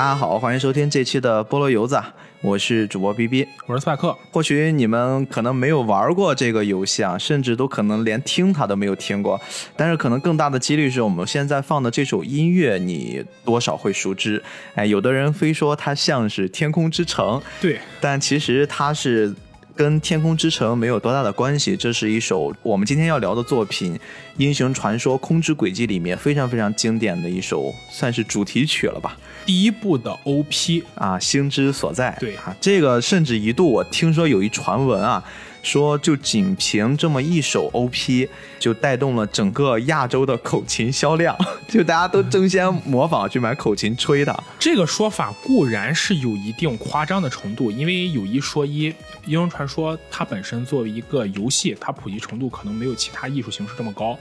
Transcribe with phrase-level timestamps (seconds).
[0.00, 2.02] 大家好，欢迎收听这期的菠萝油子，
[2.40, 4.16] 我是主播 B B，我是赛克。
[4.32, 9.38] 或许你们可能没有玩过这个游戏啊，甚至都可能连听它都没有听过，
[9.76, 14.42] 但是可能更大的几率是我们现在放的这首音乐，你多少会熟知。
[14.74, 19.34] 哎，有的人非说它像是《天空之城》，对，但其实它是。
[19.74, 23.94] 跟《天空之城》没有多大的关系，这是一首我们今天要聊的作品
[24.36, 29.16] 《英雄传说：空之轨迹》里面非常非常经典的一首，算是主题曲了吧？
[29.46, 32.16] 第一部的 OP 啊，星之所在。
[32.20, 35.24] 对啊，这个甚至一度我听说有一传闻啊。
[35.62, 38.28] 说就仅凭这么一首 OP，
[38.58, 41.36] 就带动了整个亚洲的口琴销量，
[41.68, 44.44] 就大家都争先模仿去买口琴吹的。
[44.58, 48.90] 这个说法固然是有一定夸张的程度，因为有一说一，
[49.26, 54.18] 《英雄传说》它本身作为一个游戏，它普及程度可能没有其他艺术形式这么高。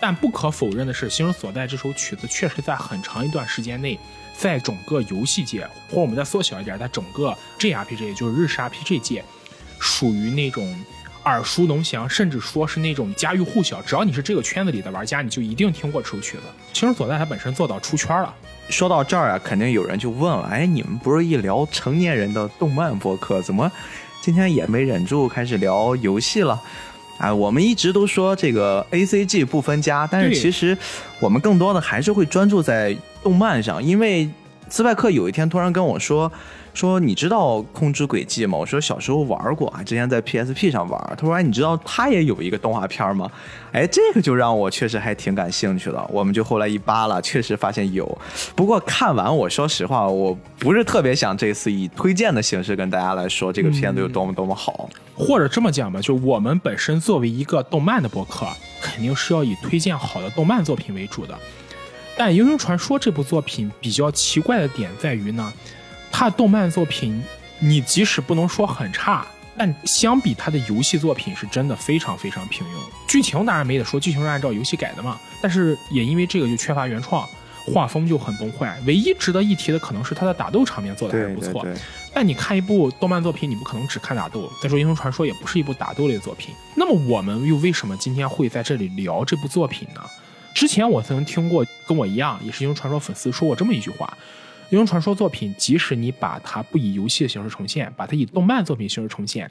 [0.00, 3.98] 但不可否认的是，《星之所在》这首曲子确实在很长一段时间内，
[4.36, 9.24] 在整个游戏界，或我们再缩小一点，在整个 JRPG，也就是日式 RPG 界。
[9.78, 10.74] 属于那种
[11.24, 13.80] 耳熟能详，甚至说是那种家喻户晓。
[13.82, 16.42] 只要你是这个圈子里的玩家，你就一定听过这首曲子。
[16.72, 18.34] 青之所在，它本身做到出圈了。
[18.68, 23.70] 说到这儿啊，肯定有人就问了：哎，你们不是一聊成年人的动漫播客，怎么
[24.20, 26.60] 今天也没忍住开始聊游戏了？
[27.18, 30.76] 哎，我们一直都说这个 A C G 不分家，但是其实
[31.20, 34.28] 我们更多的还是会专注在动漫上，因为
[34.68, 36.30] 斯派克有一天突然跟我说。
[36.74, 38.58] 说你知道《空之轨迹》吗？
[38.58, 41.14] 我说小时候玩过啊，之前在 PSP 上玩。
[41.16, 43.30] 他说哎，你知道他也有一个动画片吗？
[43.70, 46.04] 哎，这个就让我确实还挺感兴趣的。
[46.10, 48.18] 我们就后来一扒拉，确实发现有。
[48.56, 54.90] 不过看完，我说实话，我不是特别想这次以推荐的形式跟大家来说这个片子有多么多么好。
[55.14, 58.48] 或者这么讲吧，就我们本身作为一个动漫的博客，
[58.82, 61.38] 肯定是要以推荐好的动漫作品为主的。
[62.16, 65.52] 但《英雄传说》这部作品比较奇怪的点在于呢。
[66.16, 67.20] 他的动漫作品，
[67.58, 69.26] 你即使不能说很差，
[69.56, 72.70] 但相比他的游戏作品，是真的非常非常平庸。
[73.08, 75.18] 剧情当然没得说，剧情是按照游戏改的嘛。
[75.42, 77.28] 但是也因为这个就缺乏原创，
[77.66, 78.80] 画风就很崩坏。
[78.86, 81.66] 唯一值得一提的可能是他的打斗场面做的还是不错。
[82.12, 84.48] 但你看一部动漫作品，你不可能只看打斗。
[84.62, 86.54] 再说《英雄传说》也不是一部打斗类的作品。
[86.76, 90.00] 那么我们又为什么今天会在这里聊这部作品呢？
[90.54, 94.16] 之前我曾听过跟我一样也是《英雄传说》粉丝说过这么一句话。
[94.70, 99.48] 英雄传说作品，即使你把它不以游戏的形式重现，把它以动漫作品形式重现，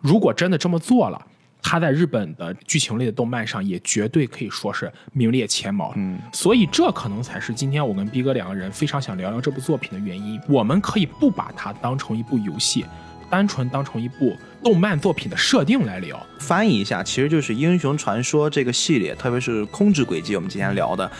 [0.00, 1.26] 如果真的这么做了，
[1.62, 5.92] 它在日本的剧情类的动漫上也绝对可以说是名列前茅。
[5.96, 10.40] 嗯，所以这可能才是今天我跟逼哥两个人非常想聊聊这部作品的原因。
[10.48, 12.84] 我们可以不把它当成一部游戏，
[13.28, 14.34] 单纯当成一部
[14.64, 16.18] 动漫作品的设定来聊。
[16.38, 21.10] 翻译一下，其实就是英雄传说这个系列，特别是空之轨迹，我们今天聊的。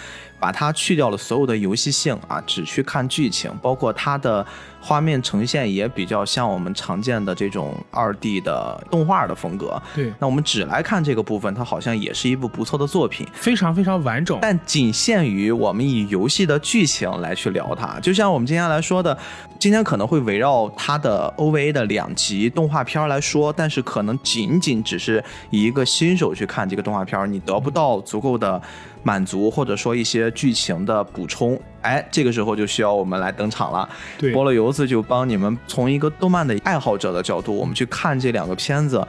[0.41, 4.45] 把它去掉了所有的游戏性啊，只去看剧情，包括它的
[4.81, 9.81] 画面呈现也比较像我们常见的这种二 D 的动画的风格。
[9.95, 14.39] 对，那我们只来看这个部分，它好像也是一部不错的作品，非常非常完整。
[14.41, 19.17] 但仅限于我们以游戏的剧情来去聊它，就像我们今天来说的，
[19.59, 28.61] 今天可能会围绕它的 OVA 的两集动画片来说，但是可能仅仅只是以一个新手去看这个动画片，你得不到足够的。
[29.03, 33.89] 满足或者说一些剧情的补充，哎，这个时候就需要我们来登场了。
[34.19, 39.07] 对，菠萝油子就帮你们从一个动漫的爱好者的角度，我们去看这两个片子，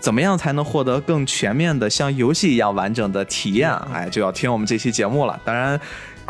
[0.00, 3.70] 怎么样才能获得更全面的像游戏一样完整的体验？
[3.92, 5.38] 哎，就要听我们这期节目了。
[5.44, 5.80] 当然。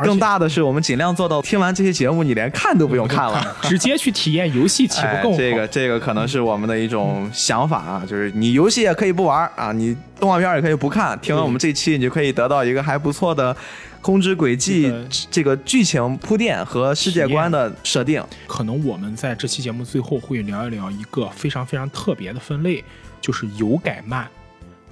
[0.04, 5.38] 更大的是，我们尽量做到听完这些节目，你连看都不用看了， 直接去体验游戏，岂不更好？
[5.38, 13.54] 这个这个可能是我们的一种想法啊，就是你游戏也可以不玩啊，你动画片也可以不看，听完我们这期，你就可以得到一个还不错的
[14.02, 14.88] 《空之轨迹》
[15.30, 18.22] 这个剧情铺垫和世界观的设定。
[18.46, 22.84] 可能我们在这期节目最后会聊一聊一个非常非常特别的分类，
[23.20, 24.28] 就是有改漫。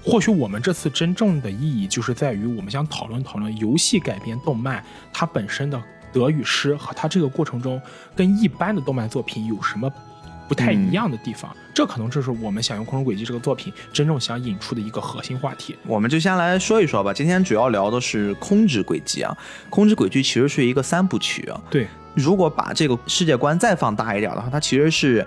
[0.05, 5.81] 或许我们这次真正的意义就是在于，我们想讨论讨论游戏改编动漫它本身的
[6.13, 7.81] 得与失，和它这个过程中
[8.15, 9.91] 跟一般的动漫作品有什么
[10.47, 11.53] 不太一样的地方。
[11.73, 15.75] 这可能就是我们想用《空中轨迹》这个作品真正想引出的一个核心话题。
[15.87, 17.11] 我们就先来说一说吧。
[17.11, 19.35] 今天主要聊的是《空之轨迹》啊，
[19.71, 21.59] 《空之轨迹》其实是一个三部曲啊。
[21.71, 25.25] 对，如果把这个世界观再放大一点的话，它其实是。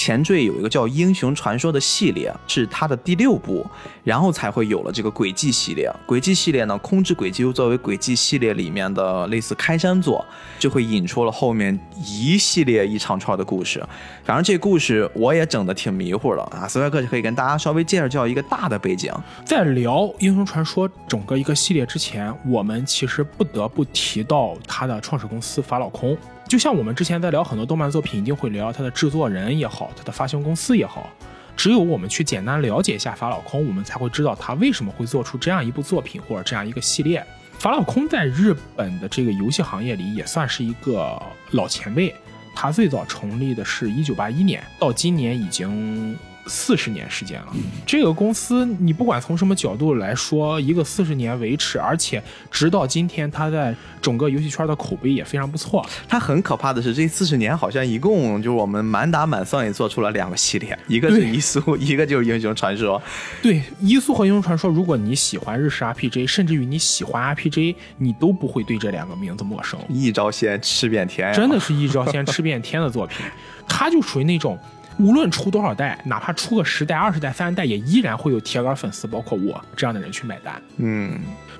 [0.00, 3.66] 前缀有一个叫《英雄传说》的系列，是它的第六部，
[4.02, 5.92] 然后才会有了这个轨迹系列。
[6.06, 10.24] 轨迹系列呢，空之轨迹又作为轨迹系列里面的类似开山作，
[10.58, 13.86] 就会引出了后面一系列一长串的故事。
[14.24, 16.66] 反正这故事我也整的挺迷糊了啊。
[16.66, 19.12] 斯派克可以跟大家稍微介绍一个大的背景。
[19.44, 26.16] 在聊《英雄传说》整个一个系列之前，我们其实不得不提到它的创始公司法老空。
[26.50, 31.08] 就像我们之前在聊很多动漫作品，一定会聊它的制作人也好，它的发行公司也好。
[31.56, 37.24] 只有我们去简单了解一下法老空，我们才会知道他为什么会做出这样一部作品或者这样一个系列。
[37.60, 42.12] 法老空在日本的这个游戏行业里也算是一个老前辈，
[42.52, 46.18] 他最早成立的是一九八一年，到今年已经。
[46.50, 47.52] 四十年时间了，
[47.86, 52.20] 这个公司你不管从什么角度来说，一个四十年维持，而且
[52.50, 55.86] 直到今天，它在整个游戏圈的口碑也非常不错。
[56.08, 63.00] 它很可怕的是，这四十年好像一共就是我们满打满算也做出了两个系列，一个是伊苏，一个就是英雄传说。
[63.40, 69.78] 对，伊苏和英雄传说，如果你喜欢日式 RPG，甚至于你喜欢 RPG，你都不会对这两个名字陌生。
[69.88, 73.24] 一招鲜吃遍天，真的是一招鲜吃遍天的作品，
[73.68, 74.58] 它就属于那种。
[74.98, 80.60] 无论出多少代，哪怕出个十代、二十代、三十代，也依然会有铁杆粉丝，包括我这样的人去买单。
[80.76, 81.18] 嗯，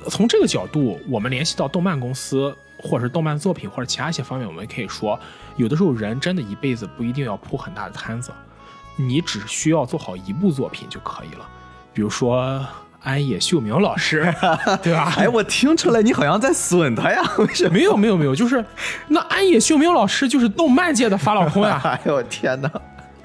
[0.08, 5.18] 从这个角度，我们联系到动漫公司，或者是动漫作品，或者其他一些方面，我们可以说，
[5.56, 8.30] 有的时候人真的一辈子不一定要铺很大的摊子，
[8.96, 11.48] 你只需要做好一部作品就可以了。
[11.94, 12.62] 比如说
[13.02, 14.22] 安野秀明老师，
[14.82, 15.14] 对吧？
[15.16, 17.22] 哎，我听出来你好像在损他呀？
[17.38, 17.70] 为什么？
[17.70, 18.62] 没有，没有，没有，就是
[19.08, 21.80] 那安野秀明老师就是动漫界的法老空呀！
[21.84, 22.70] 哎呦，我天哪！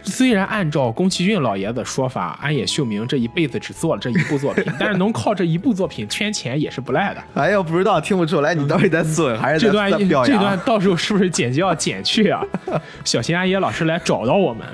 [0.05, 7.23] 虽然按照宫崎骏老爷子说法，安野秀明这一辈子只做了这一部作品，但是能靠这一部作品圈钱也是不赖的。
[7.41, 12.41] 哎呦，不知道听不出来，你到底在损还是这段表这段到时候是不是剪辑要剪去啊？
[13.03, 14.65] 小心安野老师来找到我们。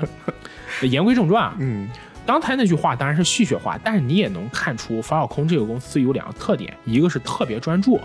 [0.82, 1.88] 言归正传，嗯，
[2.26, 8.00] 刚才那句话当然是戏谑话，但是你也能看出法小空这个公司有两个特点，一个是特别专注，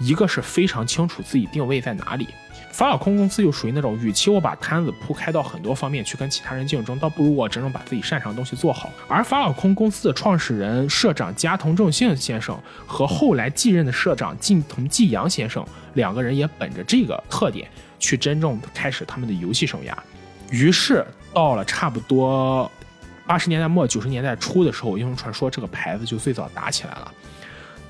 [0.00, 2.28] 一个是非常清楚自己定位在哪里。
[2.72, 8.90] 法老空公司就属于那种，与其我把摊子铺开到很多方面去跟其他人竞争，倒不如我真正把自己擅长的东西做好。
[9.06, 15.64] 而法老空公司的创始人、社长加藤正幸先生和后来继任的社长近藤纪阳先生
[15.94, 19.92] 两个人也本着这个特点，去真正开始他们的游戏生涯。
[20.50, 21.04] 于是
[21.34, 22.70] 到了差不多
[23.26, 27.12] 八十年代末九十年代初的时候，英雄传说这个牌子就最早打起来了。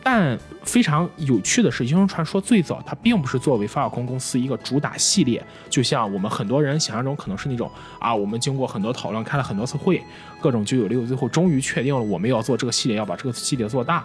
[0.05, 7.71] 但非常有趣的是，《英雄传说》最早它并不是作为法老空公司一个主打系列，就像我们很多人想象中可能是那种
[8.01, 10.03] 啊，我们经过很多讨论，开了很多次会，
[10.41, 14.05] 各种九九六，最后终于确定了我们要做这个系列，要把这个系列做大。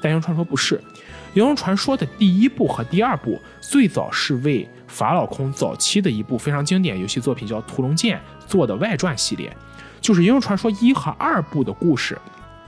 [0.00, 0.76] 但《英雄传说》不是，
[1.34, 9.54] 《英雄传说》的第一部和第二部最早是为法老空早期的一部非常经典游戏作品叫《屠龙剑》做的外传系列，
[10.00, 12.18] 就是《英雄传说》一和二部的故事。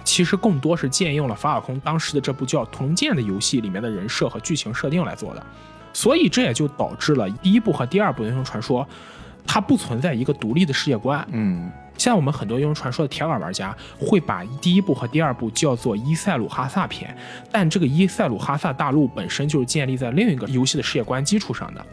[0.07, 5.45] 其实更多是借用了法尔空当时的这部叫《屠龙剑》的游戏里面的人设和剧情设定来做的，
[5.93, 8.85] 所以这也就导致了第一部和第二部《英雄传说》，
[9.45, 11.27] 它不存在一个独立的世界观。
[11.33, 11.69] 嗯，
[11.99, 17.15] 像我们很多《英雄传说》的铁杆玩家会把第一部和第二部叫做伊塞鲁哈萨篇，
[17.51, 21.85] 但这个伊塞鲁哈萨大陆本身就是建立在另一个游戏的世界观基础上的，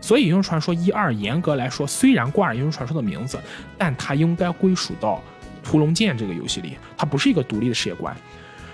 [0.00, 3.38] 所以《英雄传说》一二严格来说虽然挂着《英雄传说》的名字，
[3.78, 5.22] 但它应该归属到。
[5.62, 8.16] 屠龙剑这个游戏里，它不是一个独立的世界观，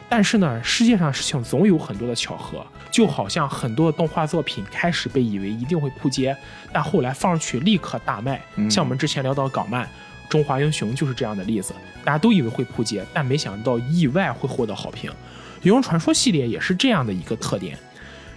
[0.09, 6.37] 但是呢，世界上事情总有很多的巧合，就好像很多的动画作品开始被以为一定会扑街，
[6.73, 8.41] 但后来放上去立刻大卖。
[8.71, 9.85] 像我们之前聊到港漫
[10.29, 15.11] 《中华英雄》就是这样的例子，大家都以为会扑街，但没想到意外会获得好评。
[15.63, 17.79] 《英雄传说》系列也是这样的一个特点，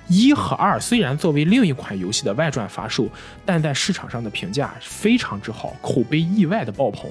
[0.07, 3.07] 一和二虽然作为另一款游戏的外传发售，
[3.45, 7.09] 但在市场上的评价非常之好，口碑意外的爆棚。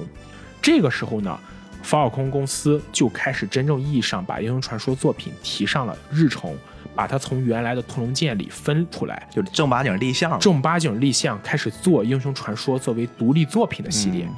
[0.63, 1.39] 这个时候呢，
[1.83, 6.57] 法尔空公司就开始真正意义上把《英雄传说》作品提上了日程，
[6.95, 14.29] 把它从原来的《屠龙剑》里分出来，就正八经立项，正八经立项开始做《英雄传说》作为独立作品的系列。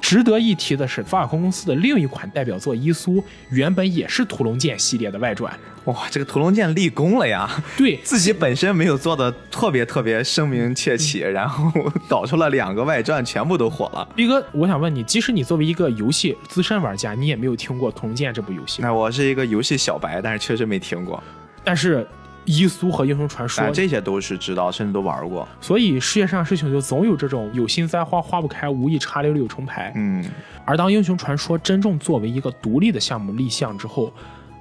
[0.00, 3.16] 值得一提的是，法尔空公司的另一款代表作《伊苏》
[3.50, 5.52] 原本也是《屠龙剑》系列的外传。
[5.84, 7.48] 哇，这个《屠龙剑》立功了呀！
[7.76, 11.72] 对自己本身没有做的特别特别声名鹊起，然后
[12.08, 14.06] 搞出了两个外传，全部都火了。
[14.14, 18.82] 毕哥，我想问你，即使你作为一个游戏资深玩家，你也没有听过《屠龙剑》这部游戏。
[18.82, 21.22] 那我是一个游戏小白，但是确实没听过。
[21.64, 22.06] 但是。
[22.44, 25.46] 伊苏和英雄传说，这些都是知道，甚至都玩过。
[25.60, 29.92] 所以世界上事情就总有这种有心栽花花不开，无意插柳柳成排。
[29.94, 30.24] 嗯，
[30.64, 34.12] 而当英雄传说真正作为一个独立的项目立项之后，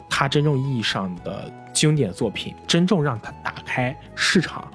[0.09, 4.67] 它真正意义上的经典作品，真正让它打开市场。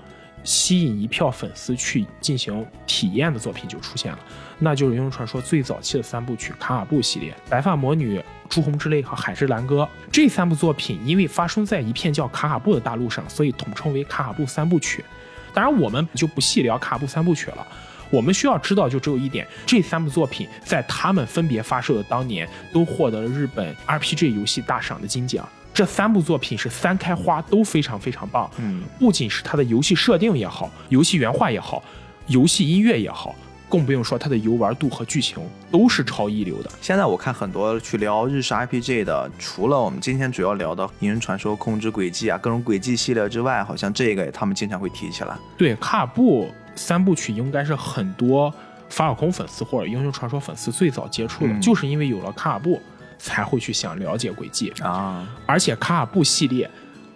[0.46, 4.18] 吸引一票粉丝去进行体验的作品就出现了，
[4.58, 8.18] 那就是《英雄传说》最早期的三部曲《卡卡布》系列，《白发魔女》
[8.54, 9.82] 《朱红之泪》和《海之蓝歌》
[10.12, 15.04] 这三部作品，因为发生在一片叫卡卡布的大陆上，所以统称为卡卡布三部曲。
[15.52, 17.66] 当然，我们就不细聊卡卡布三部曲了。
[18.10, 25.44] 我们需要知道就只有一点：这三部作品在他们分别发售的当年，都获得了日本 RPG 游戏大赏的金奖。
[25.72, 28.48] 这三部作品是三开花，都非常非常棒。
[28.58, 31.82] 嗯，不仅是它的游戏设定也好，游戏原画也好，
[32.28, 33.34] 游戏音乐也好，
[33.74, 35.36] 更不用说它的游玩度和剧情
[35.68, 36.70] 都是超一流的。
[36.80, 45.36] 现在我看很多去聊日式 RPG 的，除了我们今天主要聊的《银人传说》《控制轨迹》啊，各种轨迹系列之外，好像这个他们经常会提起来。
[45.58, 48.54] 对，卡布三部曲应该是很多
[48.88, 52.80] 法尔空粉丝或者英雄传说粉丝最早接触的，嗯就是因为有了卡尔布，
[53.18, 54.72] 才会去想了解轨迹。
[54.80, 56.70] 啊，而且卡尔布系列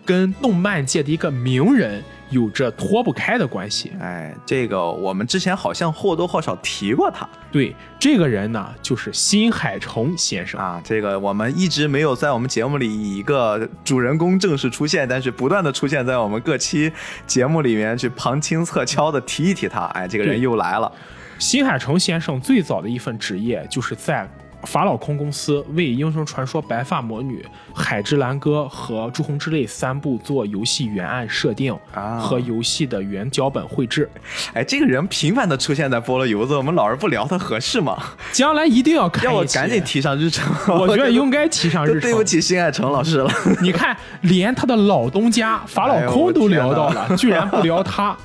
[0.09, 3.93] 跟动漫界的一个名人有着脱不开的关系。
[4.01, 10.59] 哎，这个我们之前好像或多或少提过他对，这个人呢，就是新海诚先生。
[10.59, 10.81] 啊。
[10.83, 16.91] 这个我们一直没有在我们节目里以一个主人公正式出现，但是不断的出现在我们各期
[17.27, 19.81] 节目里面去旁听侧敲的提一提他。
[19.89, 20.91] 哎，这个人又来了。
[21.39, 24.27] 新海诚先生最早的一份职业就是在
[24.65, 27.41] 法老空公司为《英雄传说：白发魔女》
[27.79, 34.11] 《海之蓝歌》和《朱红之泪》三部做游戏原案设定啊和游戏的原脚本绘制。
[34.53, 37.97] 哎，这个人频繁的出现在菠萝油子，我们老是不聊他合适吗？
[38.33, 40.53] 将来一定要看要我赶紧，提上日程。
[40.77, 42.01] 我觉得应该提上日程。
[42.11, 43.31] 对不起新海诚老师了。
[43.63, 48.17] 你看，连他的老东家法老空都聊到了，居然不聊他。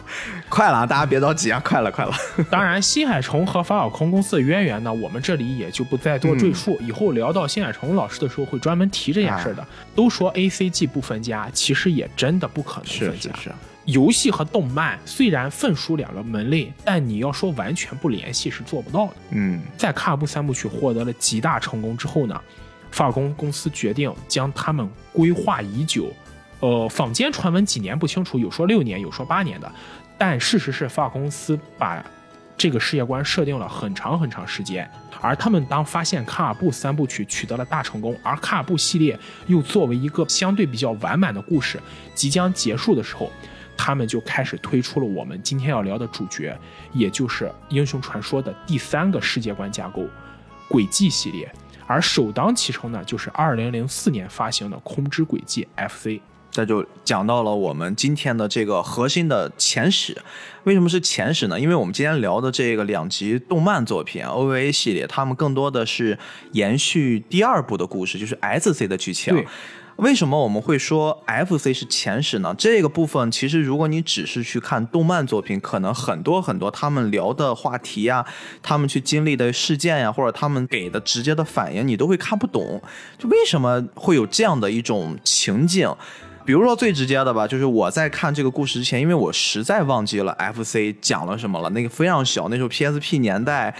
[0.54, 1.60] 快了，大家别着急啊！
[1.66, 2.12] 快了，快了。
[2.48, 6.78] 当然，新海诚和法老空公司的渊源呢，我们这里也就不再多赘述。
[6.80, 9.66] 以后聊到新海诚老师的时候，会专门提这件事的。
[9.96, 13.32] 都说 A C G 不分家，其实也真的不可能分家。
[13.42, 13.52] 是，
[13.86, 19.14] 游戏和动漫虽然分属两个门类，但你要说完全不联系是做不到的。
[19.32, 22.40] 嗯，在卡尔布三部曲获得了极大成功之后呢，
[22.92, 26.14] 法公公司决定将他们规划已久，
[26.60, 29.70] 呃，坊间传闻几年不清楚，有说六年，有说八年的，
[30.26, 32.02] 但事实是法公司把
[32.58, 34.90] 这个世界观设定了很长很长时间。
[35.20, 41.78] 而他们当发现卡尔布三部曲取得了大成功，而卡尔布系列又作为一个相对比较完满的故事
[42.16, 43.30] 即将结束的时候，
[43.76, 46.58] 他们就开始推出了我们今天要聊的主角，
[46.94, 50.08] 也就是英雄传说的第三个世界观架构——
[50.70, 51.52] 轨迹系列。
[51.86, 56.08] 而首当其冲呢，就是2004年发行的《空之轨迹 FC》。
[56.54, 60.16] 这就讲到了我们今天的这个核心的前史。
[60.66, 61.60] 为什么是前史呢？
[61.60, 66.18] 因为我们今天聊的这个两集动漫作品 OVA 系列，他们更多的是
[66.52, 69.44] 延续第二部的故事，就是 SC 的剧情。
[69.96, 72.54] 为什么我们会说 FC 是前史呢？
[72.56, 78.24] 这个部分其实，如果你只是去看动漫作品，可能很多很多他们聊的话题呀、
[78.62, 82.82] 他们去经历的事件呀、或者他们给的直接的反应，你都会看不懂。
[83.20, 85.92] 就为什么会有这样的一种情境？
[86.46, 93.74] 比如说最直接的吧，就是我在看这个故事之前，因为我实在忘记了 FC 讲了什么了，那个非常小，那时候 PSP 年代，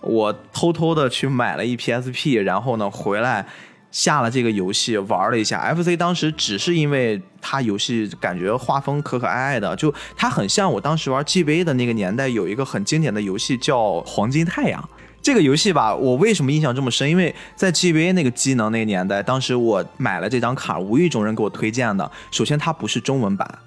[0.00, 3.46] 我偷偷的去买了一 PSP，然后呢回来
[3.90, 5.74] 下了这个游戏玩了一下。
[5.74, 14.80] FC 当时只是因为它游戏感觉画风可可爱爱的，就它很像我当时玩 GBA 的那个年代有一个很经典的游戏叫《黄金太阳》。
[15.22, 17.08] 这个游戏吧，我为什么印象这么深？
[17.08, 22.10] 因为在 GBA 那个机能那个年代，当时我买了这张卡，无意中人给我推荐的。
[22.30, 23.58] 首先，它不是中文版，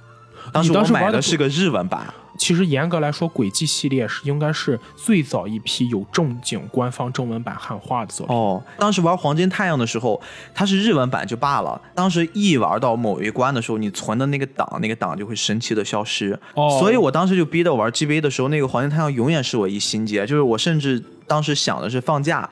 [0.52, 2.06] 当时我买的是个日文版。
[2.38, 8.36] 其实严格来说，轨迹系列是应该是最早一批有正经官方中文版汉化的作品。
[8.36, 10.22] 哦，当时玩黄金太阳的时候，
[10.54, 16.38] 它是日文版就罢了，当时一玩到某一关的时候，你存的那个档，那个档就会神奇的消失。
[16.56, 22.50] 哦所以我当时就逼着我玩 GBA 的时候，那个黄金太阳永远是我一心结，就是我甚至当时想的是放假。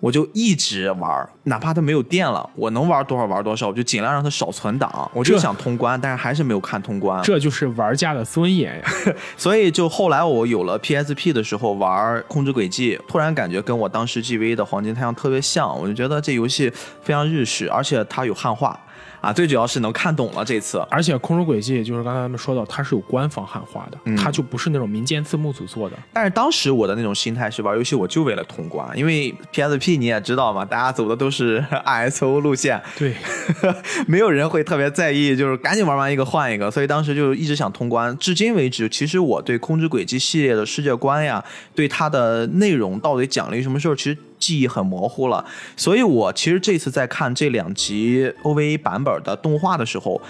[0.00, 5.10] 我就一直玩，哪怕它没有电了，我能玩多少玩多少，我就尽量让它少存档。
[5.12, 7.20] 我就想通关，但是还是没有看通关。
[7.24, 8.84] 这就是玩家的尊严呀！
[9.36, 16.72] 所以就后来我有了 PSP 的时候玩《控制轨迹》，突然感觉跟我当时 GV 的《黄金太阳》特别像，我就觉得这游戏
[17.02, 18.78] 非常日式，而且它有汉化
[19.20, 20.78] 啊，最主要是能看懂了这次。
[20.90, 25.96] 而且《空中轨迹》就是刚才咱们说到，它是有官方汉化的，嗯它就不是那种民间字幕组做的。
[26.12, 33.14] 但是当时我的那种心态是玩游戏我就为了通关，因为 PSP 你也知道嘛，大家走的都是 ISO 路线，对，
[34.06, 38.16] 没有人会特别在意，就是赶紧玩完一个换一个，所以当时就一直想通关。
[38.18, 41.44] 至今为止，其实我对《空之轨迹》系列的世界观呀，
[41.74, 45.44] 对它的内容到底讲了一什么事儿，其实记忆很模糊了。
[45.76, 50.20] 所以我其实这次在看这两集 OVA 版本的动画的时候。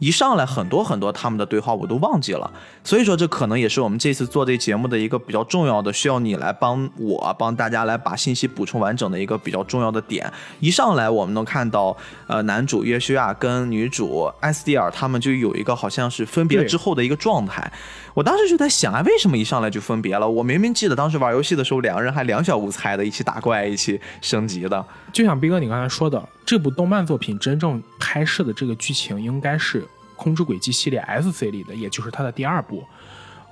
[0.00, 2.50] 一上来很多很多他们的对话我都忘记了，
[2.82, 10.30] 所以说这可能也是我们这次做这节目的一个比较重要的，需要你来帮我帮大家来把信息补充完整的一个比较重要的点。
[10.58, 17.72] 一上来我们能看到，呃，男主约修亚跟女主艾斯蒂尔他们就有一个好像是分别之后的一个状态。
[18.14, 20.28] 我当时就在想啊，为什么一上来就分别了？
[20.28, 24.86] 我明明记得当时玩游戏的时候，两个人还两小无猜的，一起打怪，一起升级的。
[25.12, 29.82] 就像逼哥你刚才说的，这部动漫作品真正拍摄的这个剧情应该是
[30.14, 32.84] 《空之轨迹》系列 SC 里的，也就是它的第二部。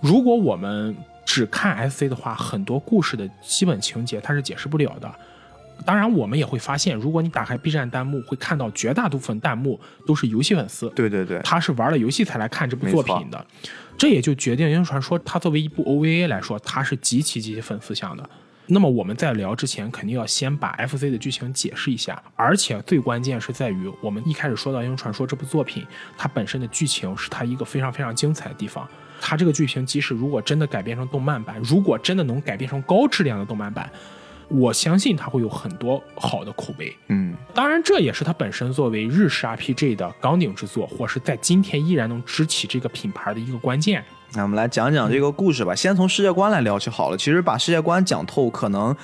[0.01, 5.13] 如果我们只看 SC 的话，很多故事的基本情节它是解释不了的。
[5.83, 13.47] 当然，我们也会发现，如果你打开 B 站弹幕，会看到绝大部分弹幕都是游戏粉丝，对对对，他是玩了游戏才来看这部作品的。
[13.99, 18.29] 这也就决定《英雄传说》它作为一部 OVA 来说，它是极其极其粉丝向的。
[18.67, 25.85] 那么我们在聊之前，肯定要先把 FC 的剧情解释一下，而且最关键是在于，我们一开始说到《英雄传说》这部作品，
[26.17, 28.89] 它本身的剧情是它一个非常非常精彩的地方。
[29.21, 33.91] 它这个剧情，即使如果真的改编成动漫版，如果真的能改编成高质量的动漫版，
[34.53, 36.95] 我相信它会有很多好的口碑。
[37.09, 44.05] 嗯，当然，这也是它本身作为日式 RPG 的纲顶之作，或是在今天依然能支起这个品牌的一个关键。
[44.35, 47.17] 那我们来讲讲这个故事吧，先从世界观来聊起好了。
[47.17, 48.95] 其实把世界观讲透，可能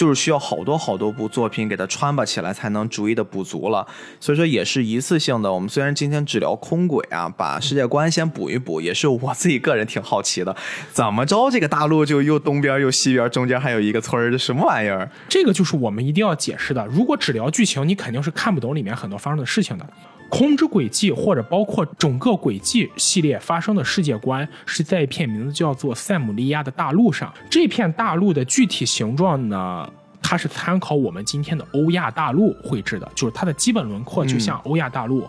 [0.00, 3.86] 就是需要好多好多部作品给它穿吧起来，才能逐一的补足了。
[4.18, 5.52] 所以说也是一次性的。
[5.52, 10.56] 我们虽然今天只聊空轨啊，把世界观先补一补，也是我自己个人挺好奇的，
[10.90, 15.06] 怎么着这个大陆就又东边又西边，中间还有一个村儿，这什么玩意儿？
[15.28, 16.86] 这个就是我们一定要解释的。
[16.86, 19.86] 如果只聊剧情，你肯定是看不懂里面很多发生的事情的。
[20.30, 27.30] 空之轨迹，或者包括整个轨迹系列发生的世界观，是在一片名字叫做塞姆利亚的大陆上。
[27.50, 35.28] 这片大陆的具体形状呢，它是参考我们今天的欧亚大陆绘制的，就是它的基本轮廓就像欧亚大陆，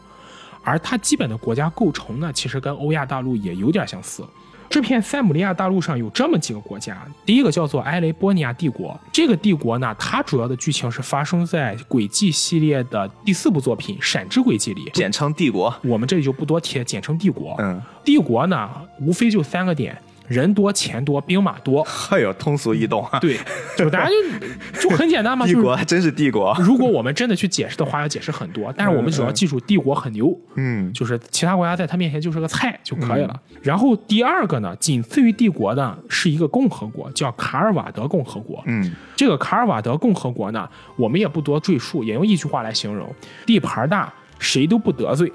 [0.64, 4.24] 而它基本的国家构成呢，其实跟欧亚大陆也有点相似。
[4.72, 8.98] 这片塞姆利亚大陆上有这么几个国家，第一个叫做埃雷波尼亚帝国。
[9.12, 15.76] 这个帝国呢，它主要的剧情是发生在《轨迹》系列的第四部作品《闪之轨迹》里，简称帝国。
[15.84, 17.54] 我们这里就不多提，简称帝国。
[17.60, 18.70] 嗯，帝国呢，
[19.02, 20.02] 无非就三个点。
[20.28, 23.20] 人多钱多兵马多，哎呦，通俗易懂啊！
[23.20, 23.38] 对，
[23.78, 25.46] 就大家就就很简单嘛。
[25.52, 26.56] 帝国还真是帝国。
[26.60, 28.74] 如果我们真的去解释的话，要解释很多。
[28.78, 33.38] 但是我们只要记住，帝国很牛，嗯，就是其他国家在他面前就是个菜就可以了。
[33.62, 38.64] 然后第二个呢，仅次于帝国的是一个共和国，叫卡尔瓦德共和国。
[38.68, 43.14] 嗯，这个卡尔瓦德共和国呢，我们也不多赘述，也用一句话来形容：
[43.46, 45.32] 地盘大，谁都不得罪。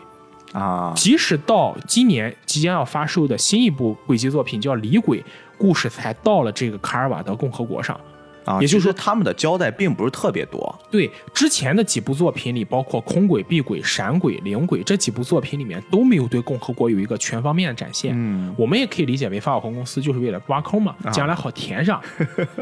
[0.57, 5.21] 啊，即使到今年即将要发售的新一部轨迹作品叫《离轨》，
[5.59, 8.01] 故事才到了这个卡尔瓦德共和国上，
[8.47, 10.75] 啊，也就是说他们的交代并不是特别多。
[10.91, 18.15] 对之前的几部作品里，包括空轨、闭轨、闪轨、灵轨这几部作品里面都没有对共和国有一个全方面的展现。
[18.17, 22.01] 嗯，我们也可以理解为法尔洪公司就是为了挖坑嘛，将来好填上。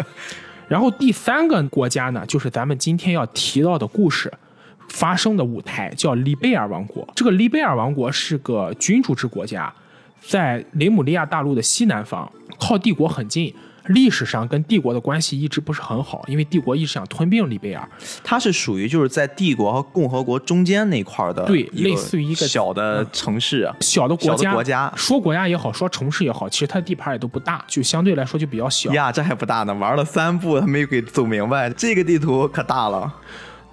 [0.66, 4.32] 然后第三个国家呢，就是咱们今天要提到的故事。
[4.88, 7.06] 发生的舞台叫利贝尔王国。
[7.14, 9.72] 这个利贝尔王国是个君主制国家，
[10.20, 13.54] 在雷姆利亚大陆的西南方，靠帝国很近。
[13.88, 17.86] 历史上跟帝国的关系一直不是很好，因为帝国一直想吞并利贝尔。
[18.22, 24.54] 它是属于就是在帝国和共和国中间那块的，对，类似于一个小的城市、小的国家。
[24.54, 28.90] 国家说国家也好，说城市也好，其实它的地盘也都不大，就相对来说就比较小。
[28.94, 33.12] 呀，这还不大呢，玩了三步还没给走明白，这个地图可大了。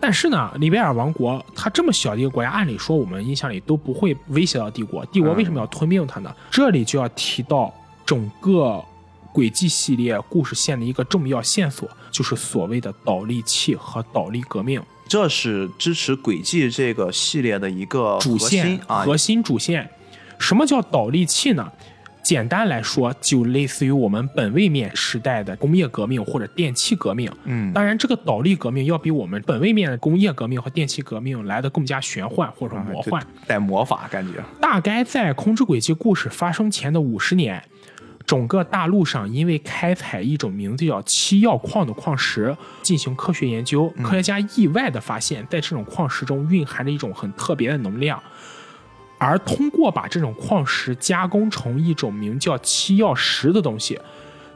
[0.02, 5.06] 但是呢，利贝尔王国它这么小的一个国家，按理说我们印象里都不会威胁到帝国。
[5.06, 6.36] 帝国为什么要吞并它呢？
[6.50, 7.72] 这里就要提到
[8.04, 8.84] 整个
[9.32, 14.82] 轨迹系列故事线的一个重要线索，就是所谓的导力器和导力革命。
[15.08, 19.88] 这是支持轨迹这个系列的一个主线啊，核心主线。
[20.40, 21.72] 什么叫导力器呢？
[22.24, 27.32] 简单来说，就类似于我们本位面时代的工业革命或者电气革命。
[27.46, 34.34] 嗯，当然，这个导力革命要比我们本位面的工业革命和电气革命来的更加玄幻或者魔幻，带魔法感觉。
[34.60, 37.62] 大概在《空之轨迹》故事发生前的五十年，
[38.26, 48.22] 整个大陆上因为开采一种名字叫七曜矿的矿石进行科学研究，科学家意外的发现，在这种矿石中蕴含着一种很特别的能量。
[49.22, 54.00] 而通过把这种矿石加工成一种名叫七曜石的东西，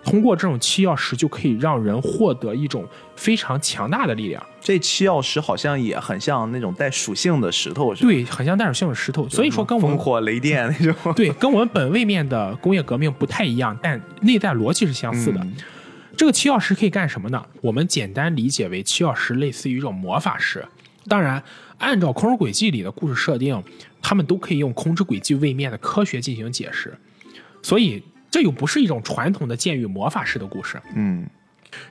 [0.03, 2.83] 通过这种七曜石就可以让人获得一种
[3.15, 4.43] 非常强大的力量。
[4.59, 9.29] 这七曜石好像也很像那种带属性的石头，对，很像带属性的石头。
[9.29, 15.45] 所以说，跟我们烽火雷电那种， 对，跟我们本位面的工业革命不太一样，但内在逻辑是相似的。
[16.17, 17.45] 这个七曜石可以干什么呢？
[17.61, 20.65] 我们简单理解为七曜石类似于一种魔法石。
[21.07, 21.43] 当然，
[21.79, 23.63] 按照《空之轨迹》里的故事设定。
[24.07, 26.95] 他们都可以用空之轨迹位面的科学进行解释，
[27.63, 30.79] 所以这又不是一种传统的剑与魔法式的故事。
[30.93, 31.27] 嗯，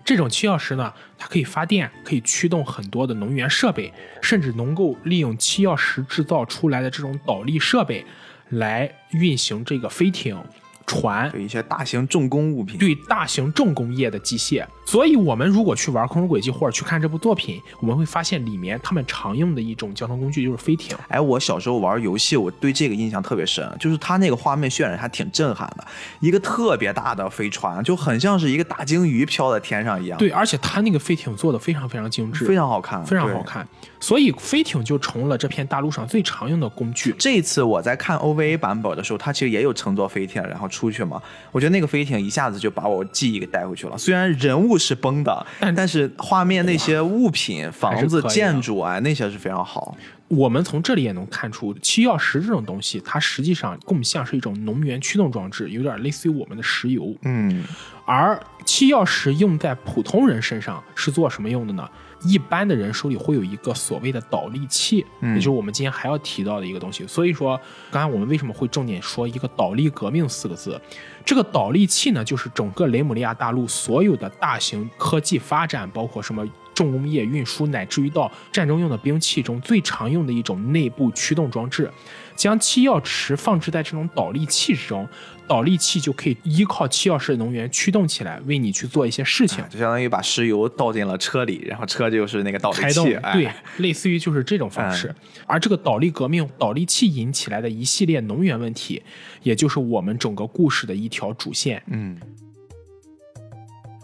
[0.05, 3.92] 这种七曜石呢，它可以发电，可以驱动很多的能源设备，
[4.23, 8.07] 甚至能够利用七曜石制造出来的这种导力设备
[8.51, 10.40] 来运行这个飞艇、
[10.87, 12.79] 船，对一些大型重工物品。
[12.79, 14.64] 对大型重工业的机械。
[14.87, 20.94] 所以，我们如果去玩《空中轨迹》或者去看这部作品，我们会发现里面他们常用的一种交通工具就是飞艇。
[21.09, 25.87] 哎，我小时候玩游戏，我对这个印象特别深，就是它那个画面渲染还挺震撼的，
[26.20, 30.18] 一个特别大的飞船，就很像是一个大鲸鱼飘在天上一样。
[30.18, 33.66] 对，而且它那个飞艇做的非常非常精致，非常好看，非常好看。
[34.01, 37.14] 所以飞艇就成了这片大陆上最常用的工具。
[37.18, 41.23] 这一次我在看 OVA 版本的时候，它其实也有乘坐飞艇然后出去嘛。
[41.53, 43.97] 我觉得那个飞艇一下子就把我记忆给带回去了。
[43.97, 49.97] 虽然人物是崩的，但但是画面那些物品、房子、建筑啊，那些是非常好。
[50.29, 57.15] 我们从这里也能看出，七曜石这种东西，它实际上更像是一种能源驱动装置，有点类似于我们的石油。
[57.23, 57.63] 嗯，
[58.07, 61.89] 而七曜石用在普通人身上是做什么用的呢？
[62.25, 67.07] 一般的人手里会有一个所谓的导力器，也就是我们今天还要提到的一个东西。
[67.07, 67.61] 所以说，
[67.91, 70.81] 刚才我们为什么会重点说一个“导力革命”四个字？
[71.25, 81.91] 这个导力器呢，就是整个雷姆利亚大陆所有的大型科技发展，包括什么重工业运输，乃至于到战争用的兵器中最常用的一种内部驱动装置。
[82.37, 85.09] 将七曜池放置在这种导力器之中，
[85.47, 95.15] 导力器就可以依靠七曜石的能源驱动起来，为你去做一些事情，就相当于把石油倒进了车里，然后车就是那个导力器，对，类似于就是这种方式。
[95.47, 99.03] 而这个导力革命、导力器引起来的一系列能源问题，
[99.43, 101.83] 也就是我们整个故事的一条主线。
[101.89, 102.19] 嗯，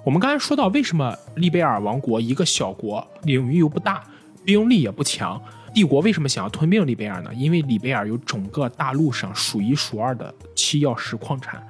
[0.05, 4.05] 我们刚才说到，为什么利贝尔王国一个小国，领域又不大，
[4.45, 5.41] 兵力也不强？
[5.73, 7.31] 帝国为什么想要吞并利贝尔呢？
[7.35, 11.63] 因为利贝尔有整个大陆上数一数二的七曜石矿产，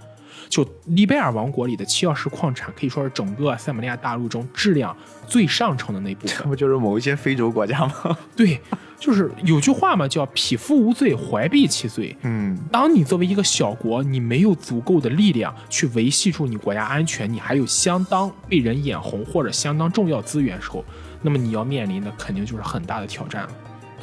[0.48, 6.36] 就利贝尔王国里的七曜石矿产可以说是整个塞姆利亚大陆中质量最上乘的那部分。
[6.42, 8.16] 这不就是某一些非洲国家吗？
[8.34, 8.60] 对，
[8.98, 12.16] 就是有句话嘛，叫“匹夫无罪，怀璧其罪”。
[12.22, 20.84] 嗯，当你作为一个小国，你没有足够的力量去维系住你国家安全，你还有相当被人眼红或者相当重要资源时候，
[21.22, 23.50] 那么你要面临的肯定就是很大的挑战了。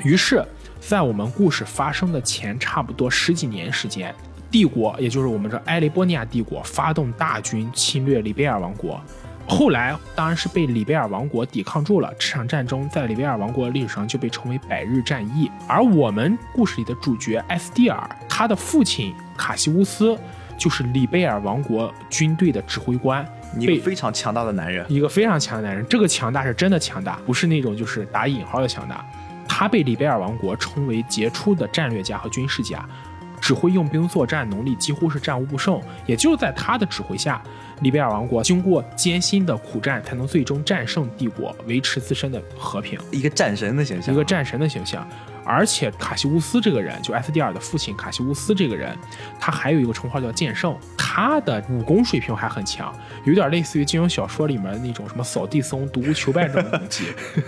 [0.04, 0.44] 于是，
[0.80, 4.14] 在我们故事发生的前差不多十几年时间，
[4.50, 9.02] 帝国也就是我们这埃利波尼亚帝国发动大军侵略里贝尔王国，
[9.48, 12.14] 后来当然是被里贝尔王国抵抗住了。
[12.20, 15.50] 这场战争在里贝尔王国历史上就被称为百日战役。
[15.68, 20.18] 而我们故事里的主角埃斯蒂尔，他的父亲卡西乌斯
[20.58, 23.26] 就是里贝尔王国军队的指挥官，
[23.58, 25.86] 一个非常强大的男人，一个非常强的男人。
[25.88, 29.06] 这个强大是真的强大，不是那种就是打引号的强大。
[29.48, 32.88] 他被里贝尔王国称为杰出的战略家和军事家，
[33.40, 35.82] 指挥用兵作战能力几乎是战无不胜。
[36.06, 37.42] 也就在他的指挥下，
[37.82, 43.00] 里贝尔王国经过艰辛的苦战，才能最终战胜帝国，维持自身的和平。
[43.12, 45.08] 一个战神的形象，一个战神的形象。
[45.48, 48.96] 而且卡西乌斯这个人，就埃斯蒂尔的父亲卡西乌斯这个人，
[49.40, 57.06] 他还有一个称号叫剑圣，他的武功水平还很强，有点类似于金庸小说里面的那种什么扫地僧、独孤求败这种等级，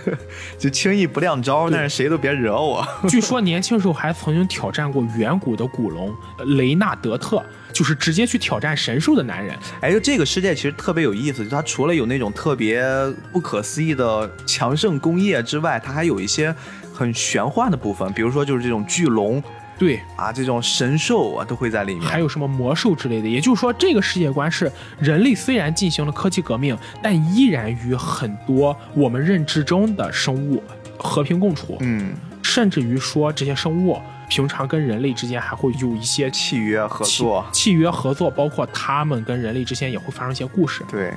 [0.58, 2.86] 就轻易不亮招，但是谁都别惹我。
[3.08, 6.14] 据说年轻时候还曾经挑战过远古的古龙
[6.56, 9.54] 雷纳德特，就是直接去挑战神兽的男人。
[9.80, 12.82] 哎，就这个世界其实特别有意思，就它除了有那种特别
[13.30, 16.54] 不可思议的强盛工业之外，它还有一些。
[17.00, 19.42] 很玄幻的部分，比如说就是这种巨龙，
[19.78, 23.26] 对啊，这种神兽啊都会在里面，还有什么魔兽之类的。
[23.26, 30.62] 也就是说，这个世界观是人类虽然进行了科技革命，但依然与很多我们认知中的生物
[30.98, 31.78] 和平共处。
[31.80, 40.84] 嗯，甚至于说这些生物平常跟人类之间还会有一些契约合作，契约合作，包括他们跟人类之间也会发生一些故事。
[40.90, 41.14] 对，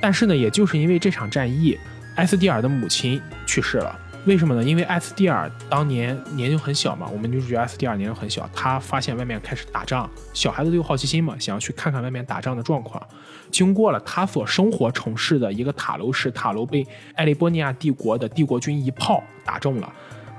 [0.00, 1.78] 但是呢，也就是因为这场战役，
[2.14, 3.94] 埃斯蒂尔的母亲去世了。
[4.24, 4.62] 为什么呢？
[4.62, 13.04] 因为艾斯蒂尔当年年龄很小嘛，我们女主角艾斯蒂尔年龄很小，她发现外面开始打仗，小孩子都有好奇心嘛，想要去看看外面打仗的状况。
[13.50, 19.92] 经过了她所生活城市的一个塔楼时，塔楼被埃利波尼亚帝国的帝国军一炮打中了，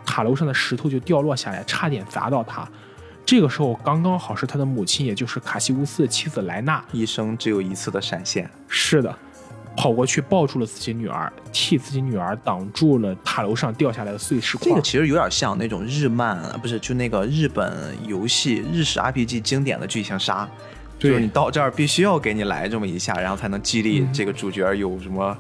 [0.06, 2.65] 塔楼上的石头就掉落下来，差点砸到她。
[3.26, 8.50] 这个时候刚刚好是他的母亲，也就是卡西乌斯的妻子莱纳，一生只有一次的闪现。
[8.69, 9.13] 是的。
[9.76, 14.68] 跑过去抱住了自己女儿，替自己女儿挡住了塔楼上掉下来的碎石块。
[14.68, 20.48] 这个其实有点像那种日漫，不是就那个日本游戏日式 RPG 经典的剧情杀，
[21.00, 25.36] 就是你到这儿必须要给你来这么一下，然后才能激励这个主角有什么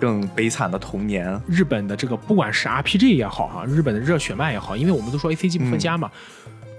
[0.00, 1.40] 更悲惨的童年。
[1.46, 6.10] 日本的这个不管是 RPG 也好哈，日本的热血漫也好，因为我们都说 ACG 不分家嘛，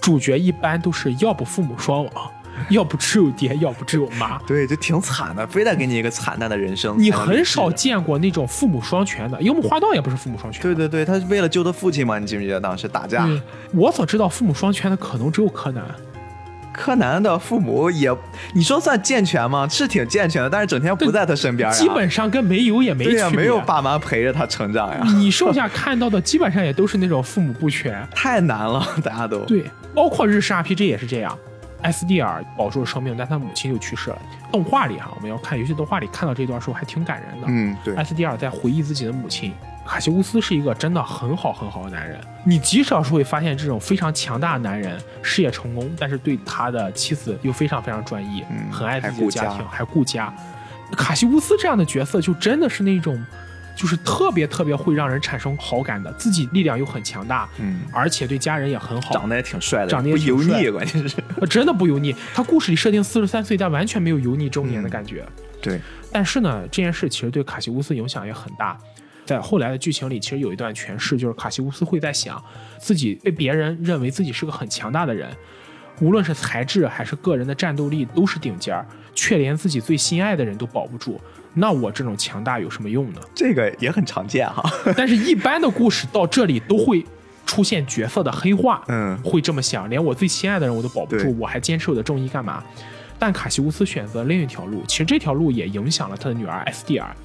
[0.02, 2.32] 主角一般都是要不父母双亡。
[2.70, 6.96] 要不只有爹，要不只有妈，对，就挺惨的，非得给你一个惨淡的人生。
[6.98, 10.62] 你很少见过那种父母双全的，樱木花道也不是父母双全。
[10.62, 12.20] 对对对，他是为了救他父亲嘛？
[12.20, 13.28] 你记不记得当时打架？
[13.74, 15.84] 我所知道父母双全的可能只有柯南。
[16.74, 18.16] 柯南的父母也，
[18.54, 19.68] 你说算健全吗？
[19.68, 21.76] 是挺健全的，但是整天不在他身边呀。
[21.76, 23.20] 基本上跟没有也没区别。
[23.20, 25.02] 对呀，没有爸妈陪着他成长呀。
[25.16, 29.64] 你剩下看到的基本上也都是那种父母不全，太难了，大家都对，
[29.96, 31.36] 包括日式 RPG 也是这样。
[31.82, 34.22] S D R 保住了生命，但他母亲就去世了。
[34.52, 37.48] 动画里哈，我们要看游戏动画里看到这段时候还挺感人的。
[37.50, 37.96] 嗯，对。
[37.96, 39.54] 埃斯蒂尔在回忆自己的母亲。
[39.86, 42.20] 卡西乌斯是一个真的很好很好的男人。
[42.44, 50.34] 你极少是会发现这种非常强大的男人，事业成功，但是对他的妻子又非常非常专一，很爱自己的家庭，还顾家。
[50.92, 53.18] 卡西乌斯这样的角色就真的是那种，
[53.78, 61.16] 就是特别特别会让人产生好感的，自己力量又很强大，嗯，而且对家人也很好，长得也挺帅的，长得也油腻，关键是
[61.48, 62.14] 真的不油腻。
[62.34, 65.24] 他故事里设定四十三岁，但完全没有油腻中年的感觉。
[65.62, 65.80] 对，
[66.12, 68.76] 但是呢，这件事其实对卡西乌斯影响也很大。
[69.26, 72.44] 在后来的剧情里，其实有一段诠释，就是卡西乌斯会在想，
[72.80, 75.30] 自己被别人认为自己是个很强大的人，
[76.00, 81.20] 无论是才智还是个人的战斗力都是顶尖儿，却连自己最心爱的人都保不住。
[81.60, 83.22] 那我这种强大有什么用呢？
[83.34, 84.64] 这个也很常见哈。
[84.96, 87.04] 但是，一般的故事到这里都会
[87.46, 92.64] 出现角色的黑化，嗯，会这么想，连我最心爱的人我都保不住，我还坚持我的正义干嘛？
[93.18, 97.16] 但卡西乌斯选择另一条路，其实这条路也影响了他的女儿 S D R。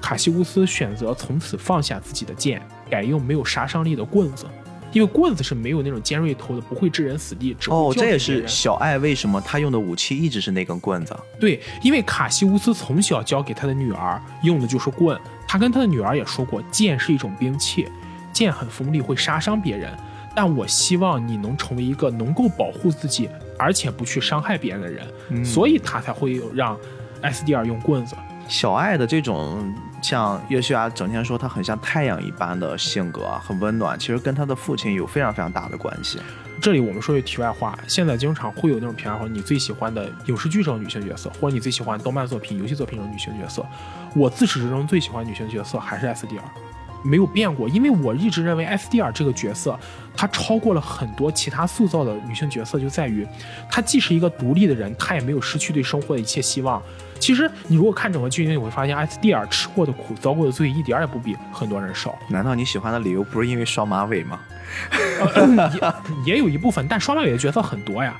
[0.00, 4.46] 卡西乌斯选择从此放下自己的剑，改用没有杀伤力的棍子，
[4.94, 7.54] 因为棍子是没有那种尖锐头的，不会致人死地。
[7.68, 11.14] 哦，这也是小爱为什么他用的武器一直是那根棍子。
[11.38, 17.86] 对，因为卡西乌斯从小教给他的女儿用的就是棍，他跟他的女儿也说过，剑是一种兵器，
[18.32, 19.92] 剑很锋利，会杀伤别人。
[20.36, 23.28] 但我希望你能成为一个能够保护自己，
[23.58, 26.76] 而且不去伤害别人的人，所以他才会有让
[27.20, 28.16] S D R 用棍子。
[28.48, 29.74] 小爱的这种。
[30.02, 36.18] 像约西亚整天说他很像太阳一般的性格，很温暖，其实跟他的父亲有非常非常大的关系。
[36.60, 43.64] 这里我们说句题外话，现在经常会有那种评价说你最喜欢的影视剧中女性角色，或者你最喜欢动漫作品、游戏作品中女性角色。
[44.14, 46.44] 我自始至终最喜欢女性角色还是 S D R，
[47.02, 49.80] 没有变过，因为我一直认为 S D R 这个角色，
[50.14, 53.26] 她超过了很多其他塑造的女性角色，就在于
[53.70, 56.82] 她既是一个独立的人，她也没有失去对生活的一切希望。
[57.24, 62.18] 其实，你如果看整个剧情，你会发现艾斯蒂尔吃过的苦、遭过的罪，一点也不比很多人少。
[62.28, 64.38] 难道你喜欢的理由不是因为双马尾吗？
[66.26, 68.14] 也 也有一部分，但双马尾的角色很多呀。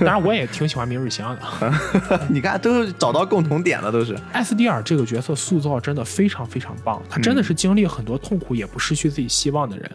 [0.00, 2.20] 当然，我也挺喜欢明日香的。
[2.28, 7.02] 你看，都找到共同点了，都是艾斯蒂尔这个角色塑造真的非常非常棒。
[7.08, 9.90] 他真的是经历很多痛苦，也不失去自己希望的人。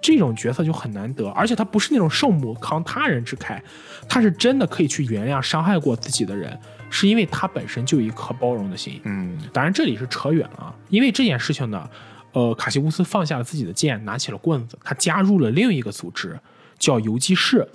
[0.00, 3.60] 这种角色就很难得，而且他不是那种圣母扛他人之慨，
[4.08, 6.58] 他是真的可以去原谅伤害过自己的人。
[6.94, 10.74] 是因为他本身就有一颗包容的心，嗯，当然这里是扯远了。
[10.90, 11.88] 因为这件事情呢，
[12.32, 16.38] 呃，卡西乌斯放下了自己的剑，拿起了棍子，他加入了另一个组织，
[16.78, 17.66] 叫游击士。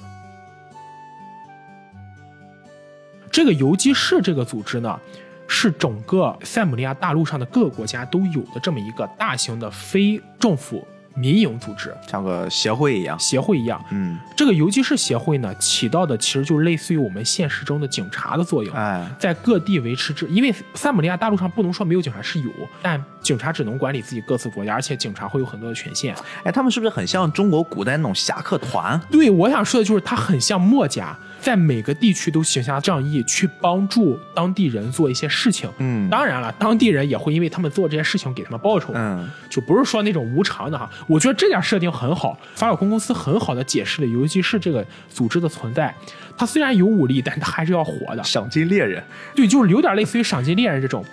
[3.32, 5.00] 这个游击士这个组织呢，
[5.48, 10.88] 是整个塞姆利亚大陆上的各个国家都有的这么一个大型的非政府。
[11.18, 22.52] 民营组织像个协会一样，协会一样，嗯，这个游击士协会呢，起到的其实就类似于我们现实中的警察的作用，哎，在各地维持治，因为塞姆利亚大陆上不能说没有警察，是有，
[22.82, 26.16] 但警察只能管理自己各自国家，而且警察会有很多的权限。
[26.46, 28.98] 哎，他们是不是很像中国古代那种侠客团？
[29.12, 31.14] 对，我想说的就是，他很像墨家。
[31.40, 35.70] 在每个地区都行侠仗义，去帮助当地人做一些事情。
[35.78, 38.92] 嗯，当然了，当地人也会因为他们做这些事情给他们报酬。
[38.96, 40.90] 嗯，就不是说那种无偿的哈。
[41.06, 45.94] 我觉得这点设定很好，法尔空公司很好的解释了游击士这个组织的存在。
[46.36, 48.24] 他虽然有武力，但他还是要活的。
[48.24, 49.02] 赏金猎人，
[49.36, 51.06] 对，就是有点类似于赏金猎人这种。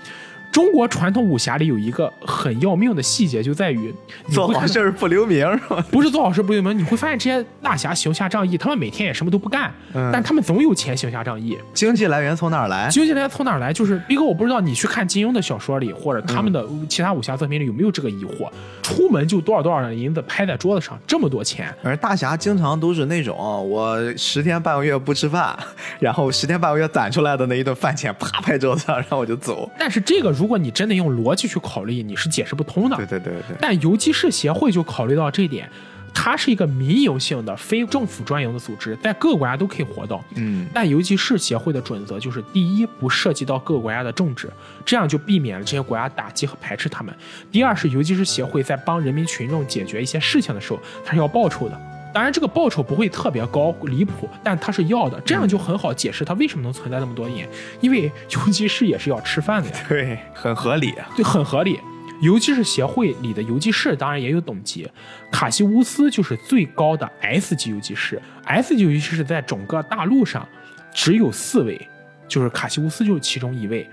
[0.55, 3.93] 中国传统武侠里有一个很要命的细节，就在于
[4.31, 5.85] 做好事不留名，是吧？
[5.91, 9.75] 不是做好事不留名，你会发现这些大侠行侠仗义，他们每天也什么都不干，
[10.13, 11.59] 但他们总有钱行侠仗义。
[11.73, 12.89] 经济来源从哪儿来？
[12.89, 13.73] 经济来源从哪儿来？
[13.73, 18.49] 就是一个，我不知道你去看金庸的小说里，或者他们的其他武侠作品里有没有这个疑惑？
[18.81, 21.75] 出门就多少多少的银子拍在桌子上，这么多钱。
[21.83, 23.37] 而大侠经常都是那种
[23.69, 25.59] 我十天半个月不吃饭，
[25.99, 29.69] 然后十天半个月攒出来的那一顿饭钱，啪拍桌子上，然后我就走。
[29.77, 32.97] 但是这个如如果你真的用逻辑去考虑，你是解释不通的。
[32.99, 33.57] 对对对对。
[33.59, 35.67] 但游击士协会就考虑到这一点，
[36.13, 40.23] 它是一个民营性的、非政府专营的组织，在各个国家都可以活动。
[40.35, 40.67] 嗯。
[40.75, 44.51] 但游击士协会的准则就是：第一，不涉及到各个国家的政治，
[44.85, 47.11] 这样就避免了这些国家打击和排斥他们；
[47.51, 51.94] 第二是游击士协会在帮人民群众解决一些事情的时候，它是要报酬的。
[52.15, 57.49] 当然，这个报酬不会特别高、离谱，但他是要的，这样就很好解释他为什么能存在那么多年，
[57.81, 59.77] 因为游击士也是要吃饭的呀。
[59.89, 60.95] 对，很合理。
[61.17, 61.81] 对，很合理。
[62.21, 64.89] 游击士协会里的游击士当然也有等级，
[65.33, 68.23] 卡西乌斯就是最高的 S 级游击士。
[68.45, 70.49] S 级游击士在整个大陆上
[70.93, 71.89] 只有四位，
[72.29, 73.91] 就是卡西乌斯就是其中一位。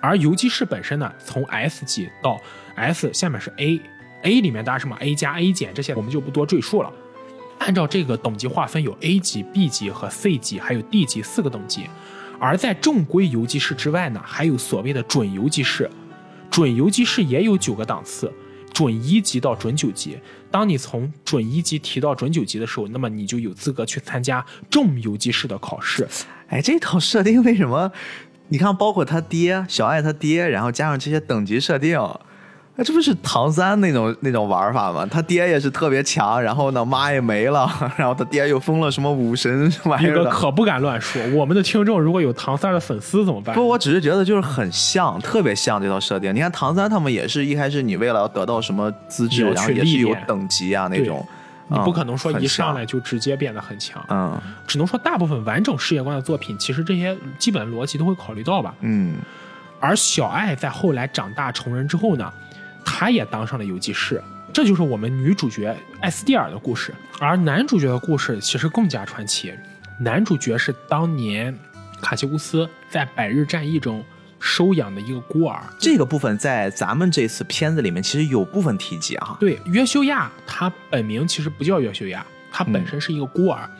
[0.00, 2.40] 而游击士本身呢，从 S 级到
[2.74, 6.92] S 下面是 A，A 里面当然什么 A 加 A 减这些我们就不多赘述了。
[7.58, 11.86] 按照这个等级划分，有 A 级、B 级和 C 级，还有 D 级四个等级。
[12.40, 15.88] 而在正规游击士之外呢，还有所谓的准游击士，
[16.50, 18.32] 准游击士也有九个档次，
[18.72, 20.18] 准一级到准九级。
[20.50, 26.08] 当你从准一级提到准九级的时候，那么你就有资格去参加重游击士的考试。
[26.48, 27.92] 哎，这套设定为什么？
[28.48, 31.96] 你看，包括他爹小爱他爹，然后加上这些等级设定。
[32.74, 35.06] 那这不是唐三那种那种玩法吗？
[35.10, 41.22] 他爹也是特别强，然后呢，妈也没了，然后他爹又封了什么武神玩意儿个可不敢乱说。
[41.34, 43.54] 我们的听众如果有唐三的粉丝怎么办？
[43.54, 46.34] 不，我只是觉得就是很像，特别像这套设定。
[46.34, 51.22] 你看唐三他们也是一开始你为了要得到什么资质，然后也是有等级啊那种，
[51.68, 54.02] 你不可能说一上来就直接变得很强。
[54.08, 58.74] 嗯，只能说大部分完整世界观的作品，其实这些基本逻辑都会考虑到吧。
[58.80, 59.16] 嗯，
[59.78, 62.32] 而小爱在后来长大成人之后呢？
[62.84, 66.94] 他也当上了游击士，这就是我们女主角艾斯蒂尔的故事。
[67.20, 69.52] 而男主角的故事其实更加传奇。
[70.00, 71.56] 男主角是当年
[72.00, 74.04] 卡西乌斯在百日战役中
[74.40, 75.62] 收养的一个孤儿。
[75.78, 79.36] 这个部分在咱们这次片子里面其实有部分提及啊。
[79.38, 83.70] 对，约修亚他本名其实不叫约修亚，他本身是一个孤儿，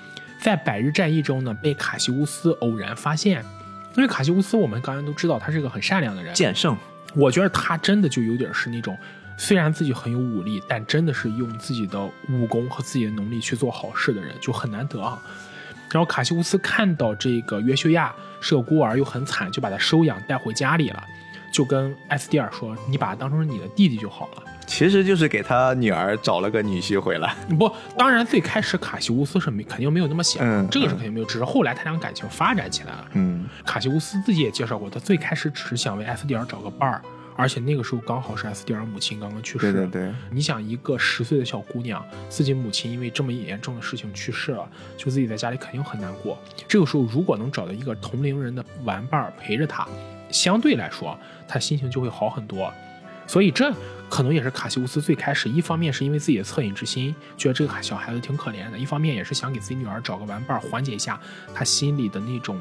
[0.41, 3.45] 在百日战役中呢被卡西乌斯偶然发现。
[3.97, 6.77] 因为卡西乌斯我们刚才都知道他是个很善良的人，剑圣。
[7.15, 8.97] 我觉得他真的就有点是那种，
[9.37, 15.21] 虽然自己很有武力，但真的是用自己的武功和自己的能力去做好事的人，就很难得啊。
[15.91, 21.05] 然后卡西乌斯看到这个约修亚是个孤儿，又很惨，就把他收养带回家里了，
[21.53, 27.35] 就跟艾斯蒂尔说：“你把他当成你的弟弟就好了。”其实就是给他女儿找了个女婿回来。
[27.59, 33.09] 不，当然最开始卡西乌斯是没肯定没有那么想，这个是肯定没有，只是后来他俩感情发展起来了。
[33.13, 37.03] 嗯，卡西乌斯自己也介绍过，他最开始只是想为艾斯蒂尔找个伴儿，
[37.37, 39.73] 而且那个时候刚好是艾斯蒂尔母亲刚刚去世。
[39.73, 46.39] 对对对，你想一个十岁的小姑娘，自己母亲因为这么严重的事情去世了，就自己在家里肯定很难过。
[46.67, 49.87] 这个时候如果能找到一个同龄人的玩伴陪着她，
[50.31, 52.73] 相对来说她心情就会好很多。
[53.33, 53.73] 所以这
[54.11, 61.19] 可能也是卡西乌斯最开始，一方面是因为自己的恻隐之心，觉得这个小孩子挺可怜的；一方面也是想给自己女儿找个玩伴，缓解一下
[61.55, 62.61] 他心里的那种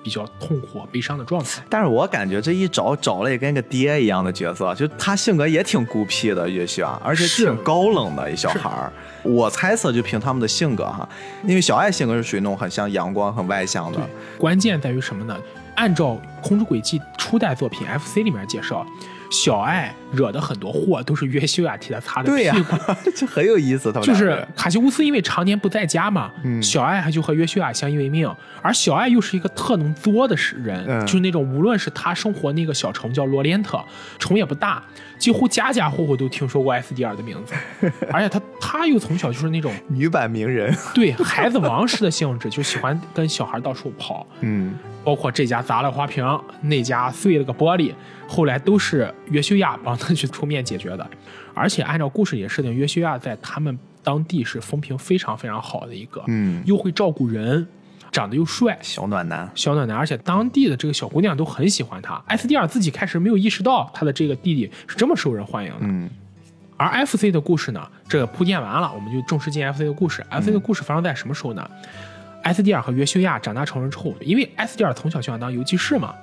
[0.00, 1.60] 比较痛苦、悲伤的状态。
[1.68, 8.92] 但是我感觉这一找找了也跟个爹一样的角色，就他性格也挺孤僻的，也许啊，而且挺高冷的一小孩儿。
[9.24, 11.08] 我猜测就凭他们的性格哈，
[11.42, 13.98] 因为小爱性格是属于那种很像阳光、很外向的。
[14.38, 15.36] 关键在于什么呢？
[15.74, 18.86] 按照《空之轨迹》初代作品 FC 里面介绍。
[19.32, 22.76] 小爱惹的很多祸都是约修亚替他擦的屁股，
[23.16, 23.90] 这很有意思。
[23.90, 26.30] 他们就是卡西乌斯，因为常年不在家嘛，
[26.62, 28.30] 小爱就和约修亚相依为命。
[28.60, 33.82] 而小爱又是一个特能作的人，就是那种无论是他生活那个小城叫罗连特，
[34.18, 34.82] 城也不大，
[35.18, 37.54] 几乎家家户户都听说过 S D R 的名字。
[38.12, 44.26] 而且他他又从小就是那种女版名人，对孩子王式的性质，就喜欢跟小孩到处跑。
[44.40, 46.24] 嗯，包括这家砸了花瓶，
[46.62, 47.92] 那家碎了个玻璃。
[48.26, 51.06] 后来都是约修亚帮他去出面解决的，
[51.52, 57.66] 而且按照故事里设定，约修亚在他们当地是风评非常非常好的一个，嗯，又会照顾人，
[58.10, 62.14] 长得又帅，小暖男，小暖男，而且当地的这个小姑娘都很喜欢他。
[62.26, 66.08] 艾斯蒂尔自己开始没有意识到他的这个弟弟是这么受人欢迎的，嗯。
[66.78, 70.24] 而 FC 的故事呢，这个铺垫完了，我们就正式进 FC 的故事。
[70.30, 71.62] FC 的故事发生在什么时候呢？
[71.62, 72.11] 艾
[72.50, 76.14] 斯蒂尔和约修亚长大成人之后，因为艾斯蒂尔从小就想当游击士嘛。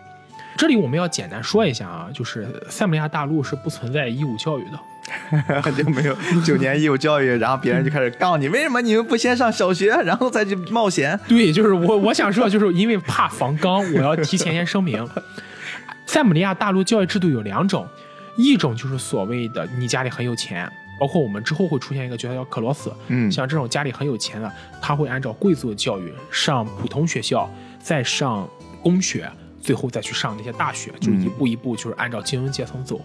[0.57, 11.17] 这里我们要简单说一下啊，就是塞姆利亚大陆是不存在义务教育的， 就没有九年义务教育，然后别人就开始告你，为什么你们不先上小学，然后再去冒险？
[11.29, 15.07] 对，就是我我想说，就是因为怕防刚，我要提前先声明，
[16.05, 17.87] 塞姆利亚大陆教育制度有两种，
[18.35, 28.47] 一种就是所谓的你家里很有钱，包括我们之后会出现一个角色叫克罗斯，嗯，像这种家里很有钱的，他会按照贵族的教育上普通学校，再上
[28.83, 29.31] 公学。
[29.61, 33.01] 最后再去上那些大学，就一步一步就是按照精英阶层走。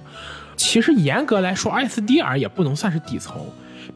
[0.57, 3.45] 其实严格来说爱斯蒂尔也不能算是底层，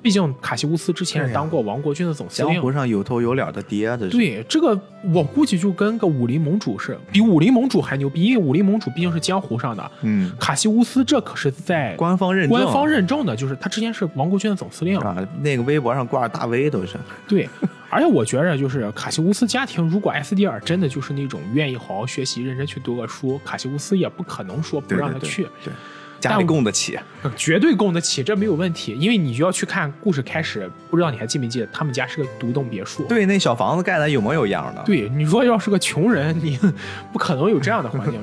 [0.03, 3.87] 毕竟卡西乌斯之前也当过王国军的总司令，江湖上有头有脸的爹。
[3.99, 4.79] 这是对这个，
[5.15, 9.91] 我估计就跟个武林盟主是，比武林盟主还牛逼，因为武林盟主毕竟是江湖上的。
[10.03, 16.97] 嗯，卡西乌斯这可是在官方认官方认证的，就是他之前是王国军的总司令啊，那个微博上挂着大 V 都是。
[17.27, 17.49] 对。
[17.91, 25.47] 而且我觉着，就是卡西乌斯家庭，如果埃斯蒂尔真的就是那种愿意好好学习、认真去读个书，卡西乌斯也不可能说不让他去。
[25.65, 25.73] 对，
[26.21, 26.99] 家里供得起。
[27.37, 28.97] 绝对供得起，这没有问题。
[28.99, 33.05] 因为你就要去看故事开始，不知道你还记没记得，他们家是个独栋别墅。
[33.05, 34.83] 对，那小房子盖的有模有样的。
[34.85, 36.59] 对，你说要是个穷人，你
[37.13, 38.23] 不可能有这样的环境。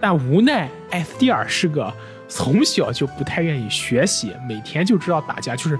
[0.00, 1.92] 但无奈艾斯蒂尔是个
[2.28, 5.78] 从小就不太愿意学习，每天就知道打架，就是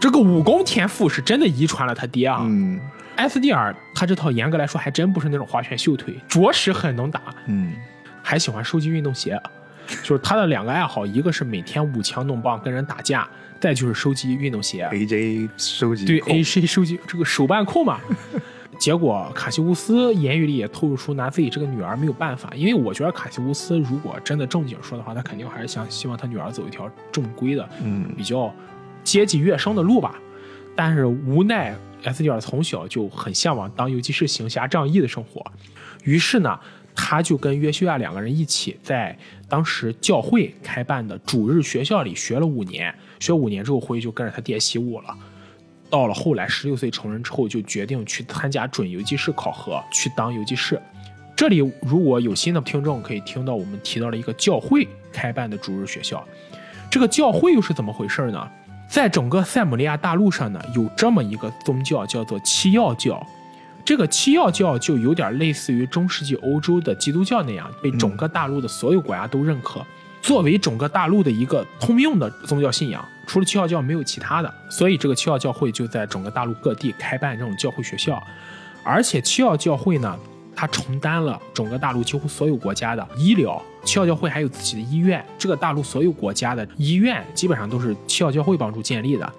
[0.00, 2.40] 这个武功天赋是真的遗传了他爹啊。
[2.42, 2.80] 嗯
[3.16, 7.74] 艾斯蒂尔他这套严格来说还真不是那种花拳绣腿，着实很能打，嗯，
[8.22, 9.38] 还喜欢收集运动鞋。
[10.02, 13.28] 就是他的两个爱好，一个是每天舞枪弄棒跟人打架，
[13.60, 14.88] 再就是收集运动鞋。
[14.90, 18.00] ，AJ 收集对 AJ 收集这个手办控嘛。
[18.78, 28.50] 结果卡西乌斯言语里也透露出拿自己这个女儿没有办法，因为我觉得卡西乌斯如果真的正经说的话，他肯定还是想希望他女儿走一条正规的、嗯比较
[29.04, 30.14] 接近跃升的路吧。
[30.74, 35.44] 但是无奈埃斯蒂尔从小就很向往当游击士行侠仗义的生活，
[36.04, 36.58] 于是呢，
[36.94, 39.14] 他就跟约修亚两个人一起在
[39.50, 45.14] 当时教会开办的主日学校里学了五年，学五年之后回去就跟着他爹习武了。
[45.90, 50.80] 到了后来十六岁成人之后，就决定去参加准游击士考核，去当游击士。
[51.34, 56.24] 这里如果有新的听众，可以听到我们提到了一个教会开办的主日学校。
[56.88, 58.48] 这个教会又是怎么回事呢？
[58.88, 63.26] 在整个塞姆利亚大陆上呢，有这么一个宗教叫做七曜教。
[63.90, 69.84] 这个七曜教就有点类似于中世纪欧洲的基督教那样，被整个大陆的所有国家都认可，
[70.22, 73.04] 作为整个大陆的一个通用的宗教信仰。
[73.26, 78.22] 除了七曜教，没有其他的，所以这个七曜教会就在整个大陆各地开办这种教会学校，
[78.84, 80.16] 而且七曜教会呢，
[80.54, 83.60] 它承担了整个大陆几乎所有国家的医疗。
[83.82, 89.32] 七曜教会还有自己的医院，这个大陆所有国家的医院基本上都是七曜教会帮助建立的。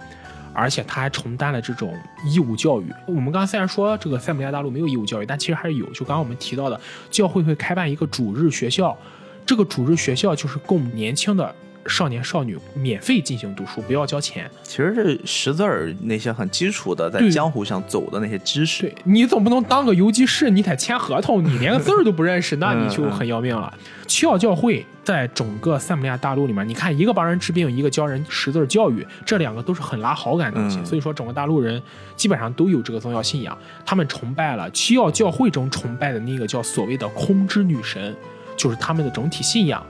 [0.53, 2.93] 而且他还承担了这种义务教育。
[3.07, 5.85] 我们刚刚虽然说这个塞姆利亚大陆没有义务教育，但其实还是有。
[5.91, 6.79] 就刚刚我们提到的，
[7.09, 8.97] 教会会开办一个主日学校，
[9.45, 11.55] 这个主日学校就是供年轻的
[11.88, 14.49] 少年少女免费进行读书，不要交钱。
[14.63, 18.84] 其实是识字儿那些很基础的，在江湖上走的那些知识。
[18.84, 23.73] 对你总不能当个游击士，你得签合同，你连个字儿都不认识， 那你就很要命了。
[24.07, 30.77] 七奥教会在整个塞姆利亚大陆里面，你看一个帮人治病，一个教人识字儿教育，这两个都是很拉好感的东西。
[30.79, 31.82] 嗯所以说，整个大陆人
[32.15, 38.13] 基本上都有这个宗教信仰，他们崇拜了七奥教会中崇拜的那个叫所谓的空之女神，
[38.57, 39.86] 就是他们的整体信仰。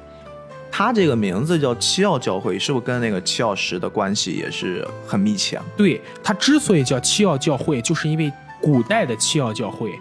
[0.71, 5.65] 他这个名字叫七曜教会，是不是跟那个七曜石的关系也是很密切啊？
[5.75, 9.91] 对，它之所以叫七曜教会，就是因为古代的七曜教会，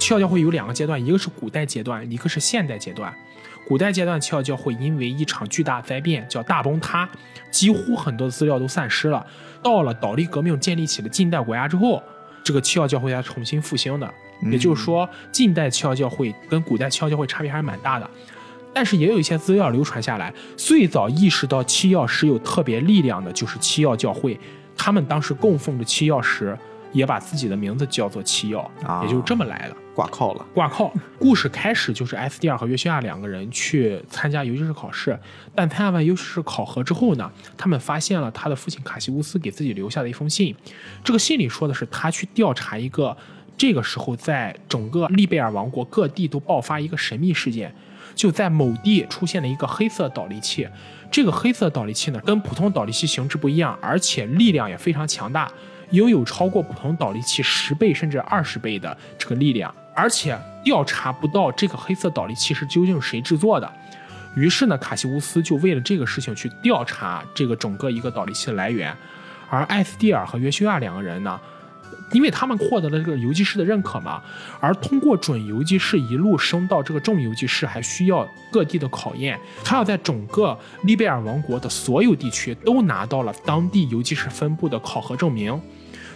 [0.00, 3.14] 七曜教会有两个阶段，一个是古代阶段，一个是现代阶段。
[3.68, 7.08] 古代阶段七曜教会因为一场巨大灾变叫大崩塌，
[7.50, 9.24] 几乎很多资料都散失了。
[9.62, 12.02] 到了倒立革命建立起了近代国家之后，
[12.44, 14.08] 这个七曜教会才重新复兴的。
[14.52, 18.08] 也就是说，近代七曜教会跟古代七曜教会差别还是蛮大的。
[18.76, 24.38] 但是也有一些资料流传下来，最早意识到七曜石有特别力量的就是七曜教会，
[24.76, 26.54] 他们当时供奉着七曜石，
[26.92, 29.76] 也把自己的名字叫做七曜，啊也就是这么来的。
[29.94, 30.44] 挂靠了。
[30.52, 30.92] 挂靠。
[31.18, 35.18] 故事开始就是埃斯蒂尔和约西亚两个人去参加游击士考试，
[35.54, 40.54] 但参加完游击士考核之后呢，他们发现了他的父亲卡西乌斯给自己留下的一封信。
[41.02, 43.16] 这个信里说的是他去调查一个，
[43.56, 47.74] 这个时候在整个利贝尔王国各地都爆发一个神秘事件，
[48.16, 50.68] 就在某地出现了一个黑色导力器。
[51.08, 55.48] 这个黑色导力器呢，跟普通导力器形制不一样，而且力量也非常强大，
[55.90, 63.72] 拥有超过普通导力器十倍甚至二十倍的这个力量，而且调查不到这个黑色导力器是究竟谁制作的。
[64.34, 68.94] 于是呢，卡西乌斯就为了这个事情去调查这个整个一个导力器的来源，
[69.48, 71.40] 而艾斯蒂尔和约修亚两个人呢，
[72.12, 74.22] 因为他们获得了这个游击士的认可嘛，
[74.60, 79.38] 而通过准游击士一路升到这个重游击士，还需要各地的考验。
[79.64, 85.60] 他要在整个利贝尔王国的所有地区都拿到了当地游击士分部的考核证明，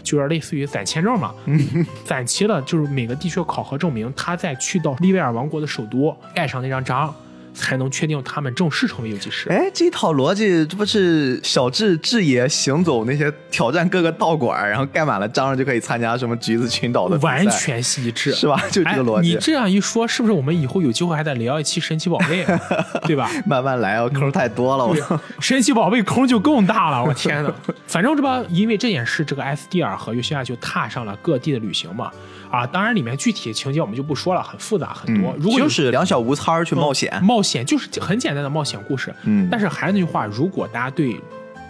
[0.02, 1.34] 就是类似于攒签证嘛。
[2.06, 7.12] 攒齐了，就是每个地区的考核证明，他再去到利贝尔王国的首都盖上那张章，
[7.52, 9.48] 才能确定他们正式成为游击士。
[9.48, 18.60] 哎，这套逻辑，这不是小智智爷行走那些挑战各个道馆，然后盖满了章就可以参加什么橘子群岛的完全是一致，是吧？
[18.70, 19.30] 就这个逻辑。
[19.30, 22.46] 哎你这样一说，是不是我们以后有机会还得聊一期神奇宝贝，
[23.06, 23.30] 对吧？
[23.46, 27.52] 慢慢来哦，坑太多了，神奇宝贝坑就更大了，我天呐！
[27.86, 32.10] 反正这吧，因为这件事，这个埃斯蒂尔和约西亚就踏上了各地的旅行嘛。
[32.50, 35.34] 啊，当然里面具体的情节我们就不说了，很复杂很多。
[35.38, 37.22] 如果就是两小无猜儿去冒险。
[37.22, 39.14] 冒险就是很简单的冒险故事。
[39.24, 41.20] 嗯但是还是那句话，如果大家对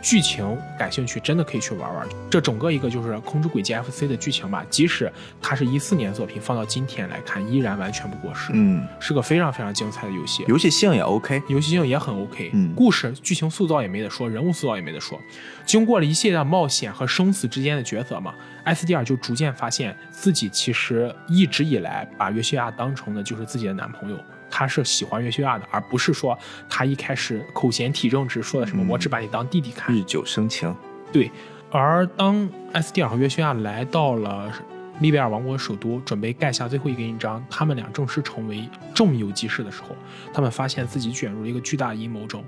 [0.03, 2.09] 剧情感兴趣，真的可以去玩玩。
[2.31, 5.13] 这整个一个就是《空之轨迹 FC》的剧情吧，即使
[5.43, 8.51] 它是一四年作品，放到今天来看，依然完全不过时。
[8.55, 12.51] 嗯，是个非常非常精彩的游戏，游戏性也 OK，游戏性也很 OK。
[12.55, 15.21] 嗯故事剧情塑造也没得说，人物塑造也没得说。
[15.67, 18.35] 经过了一系列冒险和生死之间的抉择嘛，
[18.71, 24.17] 埃斯蒂尔就逐渐发现自己其实一直以来把约西亚当成的就是自己的男朋友。
[24.49, 30.73] 他是喜欢约西亚的，而不是说他一开始口嫌体正直说的什么“嗯我只把你当弟弟看”日久生情。
[31.13, 31.29] 对，
[31.73, 34.53] 而当埃斯蒂尔和约西亚来到了
[35.01, 39.97] 利贝尔王国首都，准备盖下最后一个印章，他们俩正式成为重游记事的时候，
[40.33, 42.45] 他们发现自己卷入了一个巨大的阴谋中。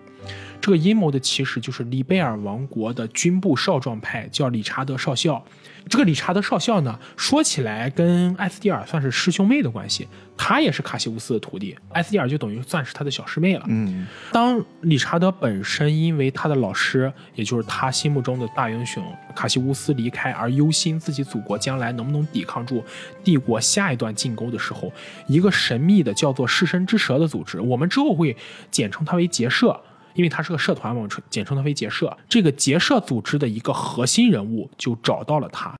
[0.63, 5.45] 这个阴谋的起始就是里贝尔王国的军部少壮派，叫理查德少校。
[5.89, 10.07] 这个理查德少校呢，说起来跟艾斯蒂尔算是师兄妹的关系，
[10.37, 13.65] 他也是卡西乌斯的徒弟，艾斯蒂尔就等于算是他的小师妹了。
[13.67, 19.05] 嗯，当理查德本身因为他的老师，也就是他心目中的大英雄
[19.35, 22.85] 卡西乌斯离开而忧心自己祖国将来能不能抵抗住
[23.25, 24.93] 帝国下一段进攻的时候，
[25.27, 28.37] 一个神秘的叫做弑神之蛇的组织，我们之后会
[28.71, 29.83] 简称它为结社。
[30.15, 32.17] 因为它是个社团嘛，我们简称它为结社。
[32.29, 35.77] 这个结社组织的一个核心人物就找到了他，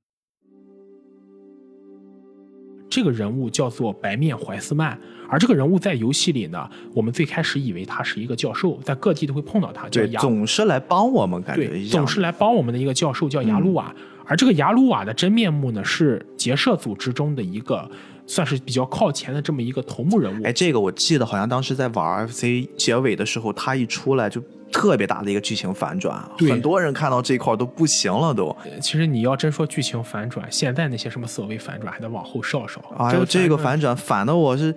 [2.89, 13.93] 这个人物叫做白面怀斯曼，而这个人物在游戏里呢，我们最开始以为他是一个教授，在各地都会碰到他，叫对，雅总是来帮我们，感觉对，总是来帮我们的一个教授叫雅鲁瓦，
[14.25, 17.89] 而这个雅鲁瓦的真面目呢，是结社组织中的一个
[18.25, 20.43] 算是比较靠前的这么一个头目人物。
[20.45, 28.55] 哎，这个我记得好像当时在玩 FC 结尾的时候，他一出来就特别大的一个剧情反转，很多人看到这块儿都不行了都。
[28.81, 32.81] 其实你要真说剧情反转，现在那些什么所谓反转还得往后稍稍。
[32.97, 34.73] 哎呦，这个反反转反的我是，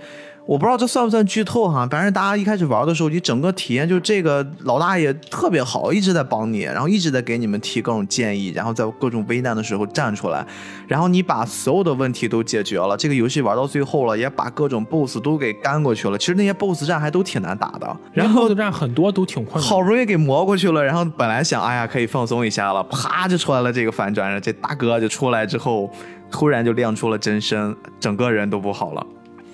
[0.46, 1.86] 我不知道这算不算剧透哈。
[1.90, 10.46] 反正大家一开始玩的时候，你整个体验就这个老大爷特别好，一直在帮你，然后一直在给你们提各种建议，然后在各种危难的时候站出来，
[10.86, 12.96] 然后你把所有的问题都解决了。
[12.96, 16.16] 这个游戏玩到最后了，也把各种 BOSS 都给干过去了。
[16.16, 19.64] 其实那些 BOSS 战还都挺难打的，然后 BOSS 战很多都挺困难。
[19.68, 25.90] 好容易给磨过去了，然后本来想，哎呀，可以放松一下了，啪就出来了这个反转，这大哥就出来之后，
[26.30, 29.04] 突然就亮出了真身，整个人都不好了。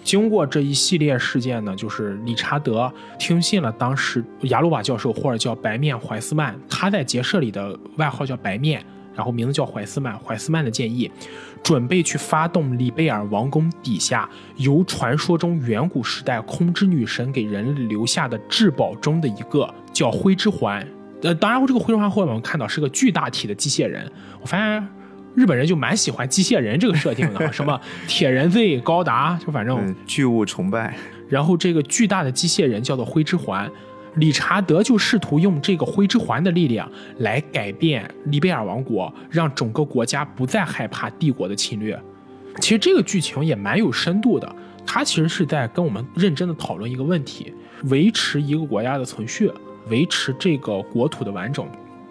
[0.02, 8.84] 经过这一系列事件呢，就是理查德听信了当时雅鲁瓦教授或者叫白面怀斯曼，他在结社里的外号叫白面，
[9.14, 11.10] 然后名字叫怀斯曼，怀斯曼的建议，
[11.62, 20.86] 准备去发动里贝尔王宫底下由传说中远古时代空之女神给人留下的至宝中的一个叫灰之环。
[21.22, 24.88] 呃，当然，这个灰之环后面我们看到是个巨大体的机械人，我发现。
[25.34, 30.94] 日本人就蛮喜欢机械人这个设定的， 什么铁人 Z、高达，就反正嗯，巨物崇拜。
[31.28, 33.70] 然后这个巨大的机械人叫做灰之环，
[34.16, 36.86] 理查德就试图用这个灰之环的力量
[37.18, 41.98] 来改变利贝尔王国，让整个国家不再害怕帝国的侵略。
[42.60, 44.54] 其实这个剧情也蛮有深度的，
[44.84, 47.50] 它其实是在跟我们认真的讨论一个问题：
[47.84, 49.50] 维持一个国家的存续，
[49.88, 51.66] 维持这个国土的完整，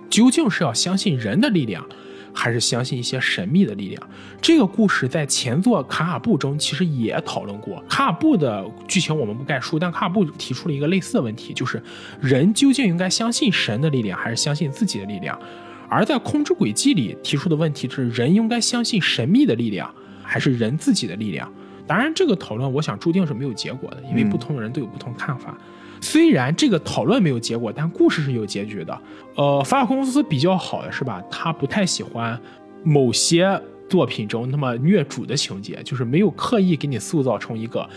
[0.10, 1.86] 究竟是要相信人的力量？
[2.34, 4.10] 还是相信一些神秘的力量。
[4.42, 7.82] 这个故事在前作卡卡布中其实也讨论过。
[7.88, 11.82] 卡卡布的剧情我们不概述，但卡尔布提出了一个类似的问题，就是
[12.20, 15.40] 人究竟应该相信神的力量，还是相信自己的力量？
[15.88, 21.52] 而在空之轨迹里提出的问题是，人应该相信神秘的力量，还是人自己的力量？
[21.86, 25.58] 当然，这个讨论我想注定是没有结果的，因为不同的人都有不同看法。
[26.02, 29.02] 虽然这个讨论没有结果，但故事是有结局的。
[29.36, 31.24] 呃，法尔空公司比较好的是吧？
[31.30, 32.38] 他不太喜欢
[32.84, 37.88] 某些作品中那么虐主的情节，就是没有刻意给你塑造成一个，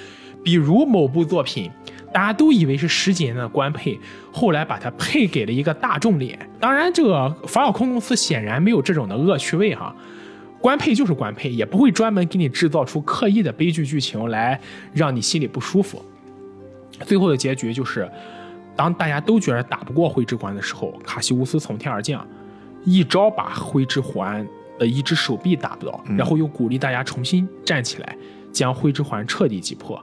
[0.45, 1.71] 比如某部作品，
[2.13, 3.99] 大家都以为是十几年的官配，
[4.31, 6.39] 后来把它配给了一个大众脸。
[6.61, 9.95] 当然，这个法尔空公司显然没有这种的恶趣味哈。
[10.61, 14.61] 官配就是官配，也不会专门给你制造出刻意的悲剧剧情来
[14.93, 16.03] 让你心里不舒服。
[17.01, 18.11] 最后的结局就是，
[18.77, 22.27] 当大家都觉得打不过灰之环的时候，卡西乌斯从天而降，
[22.85, 24.47] 一招把灰之环
[24.79, 28.17] 的一只手臂打不倒，然后又鼓励大家重新站起来，
[28.53, 30.03] 将灰之环彻底击破。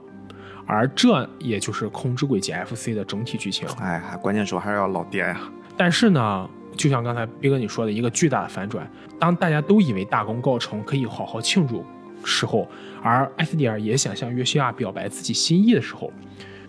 [0.64, 3.68] 而这也就是《空之轨迹 FC》的整体剧情。
[3.80, 5.40] 哎，关键时候还是要老爹呀。
[5.76, 8.88] 但是呢，就像刚才斌哥你说的一个巨大的反转，
[9.18, 11.84] 当大家都以为大功告成，可以好好庆祝
[12.24, 12.66] 时候，
[13.02, 16.10] 而艾斯蒂尔也想向约西亚表白自己心意的时候，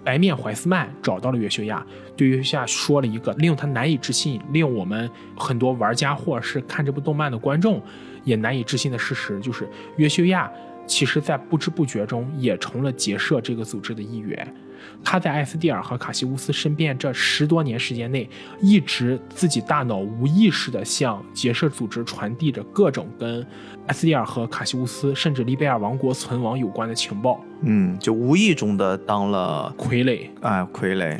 [0.04, 1.86] 白面怀斯曼找到了约修亚，
[2.16, 7.82] 对约修亚说了一个令他难以置信、令我们很多玩家或者是看这部动漫的观众
[8.24, 10.51] 也难以置信的事实，就是约修亚
[10.86, 14.54] 其实在不知不觉中也成了结社这个组织的一员。
[15.03, 18.29] 他在艾斯蒂尔和卡西乌斯身边这十多年时间内，
[18.61, 23.45] 一直自己大脑无意识地向结社组织传递着各种跟
[23.88, 27.39] 艾斯蒂尔和卡西乌斯甚至利贝尔王国存亡有关的情报。
[27.61, 30.29] 嗯，就无意中的当了傀儡。
[30.41, 31.19] 啊，傀儡。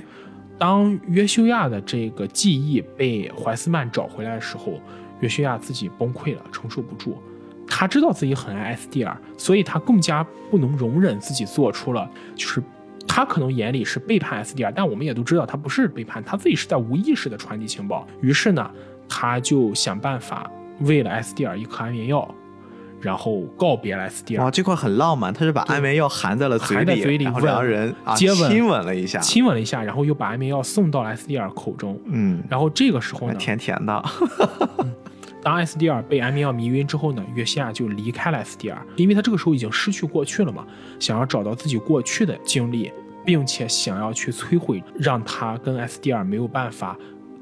[0.57, 4.80] 当约修亚的这个记忆被怀斯曼找回来的时候，
[5.20, 7.18] 约修亚自己崩溃了，承受不住。
[7.68, 12.64] 他知道自己很爱艾斯蒂尔，所以他更加不能容忍自己做出了就是。
[13.08, 18.08] 他可能眼里是背叛 SDR，但我们也都知道他不是背叛，他自己是在无意识的传递情报。
[18.22, 18.70] 于是呢，
[19.08, 20.49] 他就想办法
[20.80, 22.28] 喂了 SDR 一颗安眠药，
[22.99, 24.41] 然后告别了 SDR。
[24.41, 31.99] 哇，这块很浪漫，他是把安眠药含在了嘴里，嘴里，然后两人接吻，亲吻了一下，亲吻了一下，然后又把安眠药送到了 SDR 口中。
[32.06, 34.04] 嗯，然后这个时候呢，甜甜的。
[35.44, 40.66] 当 SDR 被安眠药迷晕之后呢，约西亚就离开了 SDR，因为他这个时候已经失去过去了嘛，
[41.00, 42.91] 想要找到自己过去的经历，
[43.26, 46.98] 并且想要去摧毁让他跟 SDR 没有办法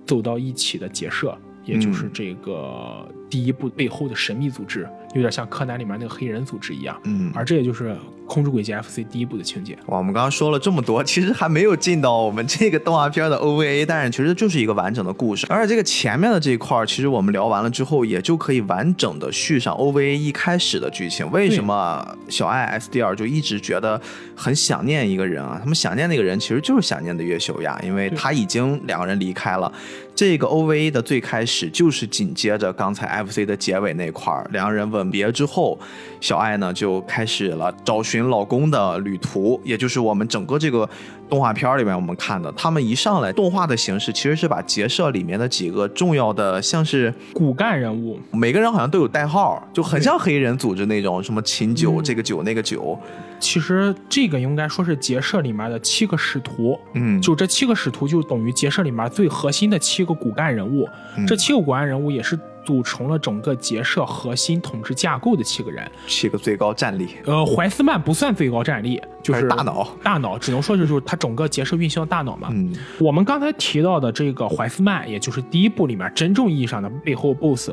[0.06, 4.90] 走到一起的结社，也就是这个第一部背后的神秘组织。
[5.14, 7.96] 有点像柯南里面那个黑人组织一样，嗯，而这也就是
[8.26, 9.78] 空之轨迹 FC 第一部的情节。
[9.88, 15.46] 哇，我们刚刚说了这么多，其实还没有进到我们这个动画片的 OVA，但是其实就是一个完整的故事。
[15.50, 21.30] 而且这个前面的这一块，其实我们聊完了之后，也就可以完整的续上 OVA 一开始的剧情。
[21.32, 24.00] 为什么小爱 SDR 就一直觉得
[24.34, 25.58] 很想念一个人啊？
[25.60, 29.72] 他们想念那个人，其实就是想念的月秀亚，因为他已经两个人离开了。
[30.14, 35.78] 这个 OVA 的最开始就是紧接着刚才 FC 的结尾那块儿，两个人吻别之后，
[36.20, 40.88] 小爱呢就开始了找寻老公的旅途，也就是我们整个这个
[41.28, 52.98] 动画片里面我们看的，他们一上来动画的形式其实是把结社里面的几个重要的像是骨干人物，每个人好像都有代号，就很像黑人组织那种什么秦九这个九那个九。
[53.40, 60.88] 其实这个应该说是结社里面的七个使徒，嗯，就这七个使徒就等于结社里面最核心的七个骨干人物。
[61.28, 67.10] 这七个骨干人物也是组成了整个结社核心统治架构的七个人，七个最高战力。
[67.26, 72.50] 呃，怀斯曼不算最高战力，就是大脑，大脑只能说就是他整个结社运行的大脑嘛。
[72.52, 77.72] 嗯，我们刚才提到的这个怀斯曼，也就是第一部里面真正意义上的背后 BOSS，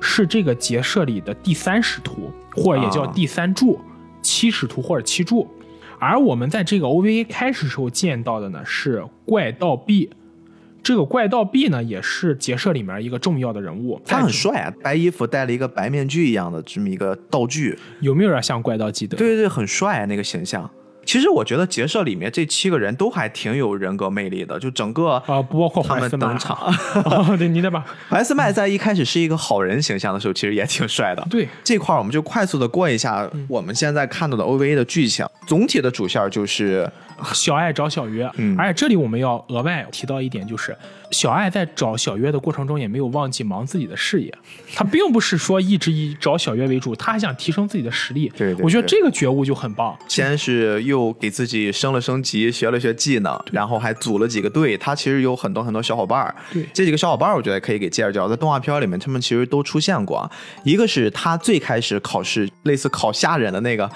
[0.00, 3.80] 是这个结社里的第三使徒，或者也叫第三柱。
[4.22, 5.46] 七使徒或者七柱，
[6.00, 10.10] 而我们在这个 OVA 开始时候见到的呢是怪盗 B，
[10.86, 19.16] 这个怪盗 B 呢也是结社里面一个重要的人物，他很帅啊，白衣服戴了一个白面具一样的这么一个道具，有没有点像怪盗基德？
[19.16, 20.70] 对对对，很帅那个形象。
[21.04, 26.72] 其实我觉得结社里面这七个人都还挺有人格魅力的，就整个啊，不包括他们登场。
[27.36, 31.26] 对，你得把 怀斯麦在一开始是一个好人形象的时候，其实也挺帅的。
[31.30, 35.26] 对这块儿，我们就快速的过一下我们现在看到的 OVA 的剧情。
[35.46, 36.88] 总体的主线就是
[37.32, 38.24] 小爱找小约，
[38.58, 40.76] 而且这里我们要额外提到一点，就是
[41.10, 44.32] 小爱在找小约的过程中也没有忘记忙自己的事业。
[44.74, 48.30] 他并不是说一直以找小约为主，他还想提升自己的实力。
[48.36, 49.96] 对，我觉得这个觉悟就很棒。
[50.08, 54.76] 先是又给自己升了升级，学了学技能，然后还组了几个队。
[54.76, 56.34] 他其实有很多很多小伙伴儿。
[56.52, 58.28] 对，这几个小伙伴儿，我觉得可以给介绍介绍。
[58.28, 60.30] 在动画片里面，他们其实都出现过。
[60.64, 63.90] 一个是他最开始考试，类似考下人的那个。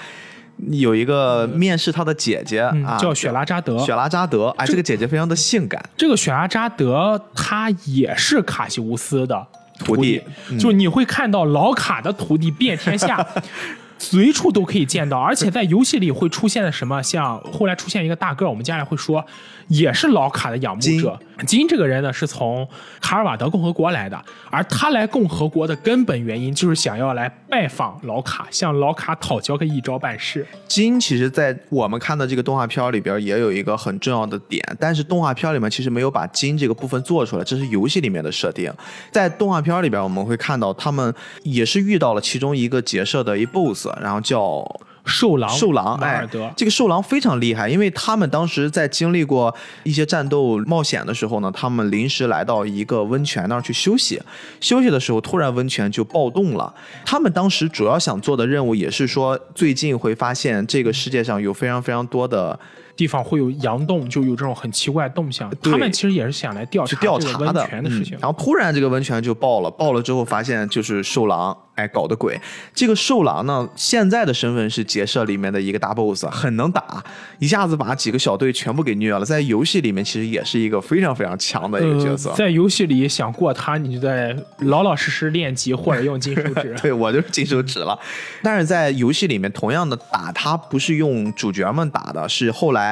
[0.69, 3.79] 有一个面试他的姐姐啊，叫雪拉扎德。
[3.79, 5.83] 雪拉扎德，哎，这个姐姐非常的性感。
[5.97, 9.47] 这个雪拉扎德，她也是卡西乌斯的
[9.79, 10.21] 徒弟，
[10.59, 13.25] 就你会看到老卡的徒弟遍天下，
[14.01, 19.23] 随处都可以见到，而且在游戏里会出现的什么，像后来出现一个大个，我们将来会说。
[19.67, 21.17] 也是老卡的仰慕者。
[21.47, 22.67] 金这个人呢，是从
[22.99, 30.45] 卡尔瓦德共和国来的，而他来共和国的根本原因就是想要来拜访老卡，向老卡讨教个一招半式。
[30.67, 38.69] 金其实，在我们看的这个动画片里边也有一个很重要的点，但是动画片里面其实没有把金这个部分做出来，这是游戏里面的设定。
[39.09, 44.63] 在动画片里边，我们会看到他们也是遇到了其中一个结社的一 boss，然后叫。
[45.03, 54.21] 兽狼，兽狼，哎，这个兽狼非常厉害，因为他们当时在经历过一些战斗冒险的时候呢，他们临时来到一个温泉那儿去休息，
[54.59, 56.71] 休息的时候突然温泉就暴动了。
[57.03, 62.57] 他们当时主要想做的任务也是说，最近会发现这个世界上有非常非常多的。
[63.01, 65.51] 地方会有阳洞，就有这种很奇怪的动向。
[65.63, 68.15] 他们其实也是想来调去查这个调查的温泉的事情。
[68.15, 72.39] 嗯然后突然这个温泉就爆了，爆了之后发现就是兽狼哎搞的鬼。
[72.75, 77.03] 这个兽狼呢，现在的身份是结社里面的一个大 boss，很能打，
[77.39, 79.25] 一下子把几个小队全部给虐了。
[79.25, 82.29] 在游戏里面其实也是一个非常非常强的一个角色。
[82.29, 82.35] 呃。
[82.37, 86.75] 在游戏里想过他，你就在老老实实练级或者用金手指。
[86.83, 87.97] 对我就是金手指了，
[88.43, 92.90] 但是在游戏里面，同样的打他不是用主角们打的，是后来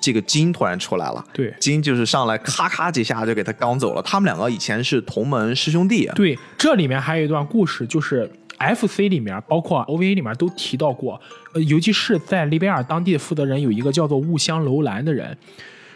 [0.00, 1.52] 这个金突然出来了，对。
[1.58, 4.02] 金就是上来咔咔几下就给他刚走了。
[4.02, 11.20] 他们两个以前是同门师兄弟，对，这里面还有一段故事，就是 FC 里面，包括 OVA 里面都提到过，
[11.52, 15.36] 呃，尤其是在利贝尔当地的负责人有一个叫做雾香楼兰的人。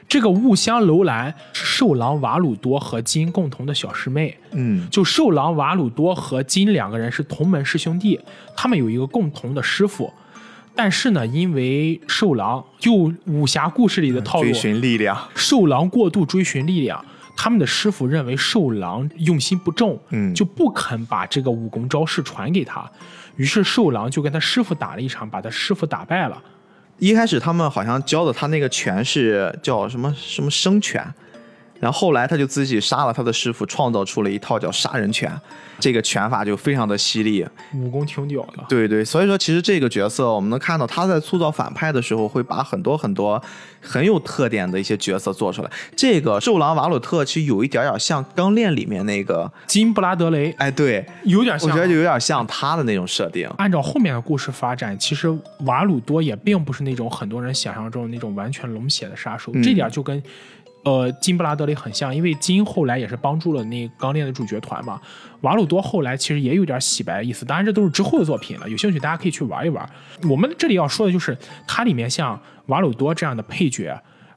[0.08, 8.20] 这个雾香楼兰是兽狼瓦鲁多和金共同的小师妹，嗯，就兽狼瓦鲁多和金两个人是同门师兄弟，
[8.54, 10.12] 他们有一个共同的师傅，
[10.74, 17.04] 但是呢，因为兽狼就武侠故事里的套路，追寻力量，兽狼过度追寻力量，
[17.36, 20.34] 他们的师傅认为兽狼用心不重，嗯。
[20.34, 22.90] 就不肯把这个武功招式传给他，
[23.36, 26.42] 于是兽狼就跟他师傅打了一场，把他师傅打败了。
[26.98, 31.04] 一开始他们好像教的他那个拳是叫什么什么生拳，
[31.82, 35.28] 然后后来他就自己杀了他的师傅，创造出了一套叫杀人拳，
[35.80, 37.44] 这个拳法就非常的犀利。
[37.74, 43.42] 武功挺屌的，对对，所以说其实这个角色我们能看到他在塑造反派的时候，会把很多很多
[43.80, 45.70] 很有特点的一些角色做出来。
[45.96, 51.68] 这个兽狼瓦鲁特其实有一点点像《钢炼》里面那个，金布拉德雷哎，对，有点像。
[51.68, 53.48] 我觉得就有点像他的那种设定。
[53.58, 55.28] 按照后面的故事发展，其实
[55.64, 60.22] 瓦鲁多也并不是那种很多人想象中的那种完全冷血的杀手，嗯这点就跟。
[60.84, 65.00] 呃，金布拉德雷很像，因为金后来也是帮助了那个钢炼的主角团嘛。
[65.42, 69.88] 瓦鲁多后来其实也有点洗白的意思，当然这都是之后的作品了，有兴趣大家可以去玩一玩。
[70.28, 73.96] 我们这里要说的就是，它里面像瓦鲁多这样的配角，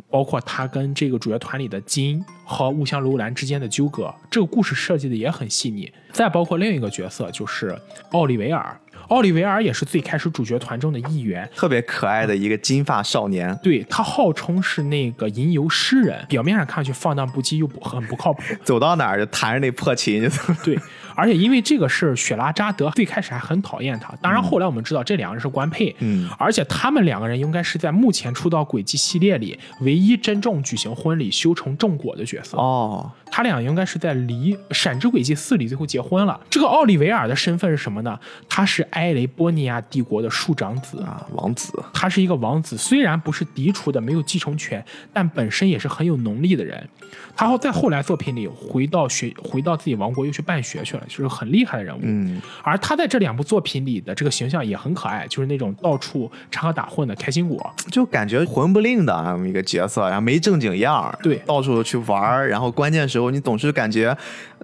[0.09, 5.91] 包括他跟这个主角团里的金和雾香楼兰之间的纠葛，这个故事设计的也很细腻。
[6.11, 7.77] 再包括另一个角色就是
[8.11, 8.79] 奥利维尔，
[9.09, 18.41] 奥利维尔也是最开始主角团中的一员，特别可爱的一个金发少年，对他号称是那个吟游诗人，表面上看上去放荡不羁又不很不靠谱。
[18.63, 20.29] 走到哪儿就弹着那破琴。
[20.63, 20.77] 对，
[21.15, 24.13] 而且因为这个事儿，雪拉扎德最开始还很讨厌他。
[24.21, 32.57] 当然后来我们知道这两个人是官配，嗯，而且他们两个人应该是在目前出道轨迹系列里唯一真正举行婚礼、修成正果的角色。
[32.57, 36.39] 哦，他俩应该是在离《闪之轨迹四》里最后结婚了。
[36.49, 38.17] 这个奥利维尔的身份是什么呢？
[38.49, 44.83] 他是埃雷波尼亚帝国的庶长子啊，王子，他是一个王子，虽然不是嫡出的，没有继承权，
[45.13, 46.85] 但本身也是很有能力的人。
[47.35, 51.99] 他后在后来作品里回到学，回到自己王国又去办学去了，就是很厉害的人物。
[52.03, 57.73] 嗯，而他在这两部作品里的这个形象也很可爱，就是那种到处插科打诨的开心果。
[57.91, 64.15] 就感觉混不吝的啊一个角色，然后没正经样儿，对到处去玩儿，然后关键时候你总是感觉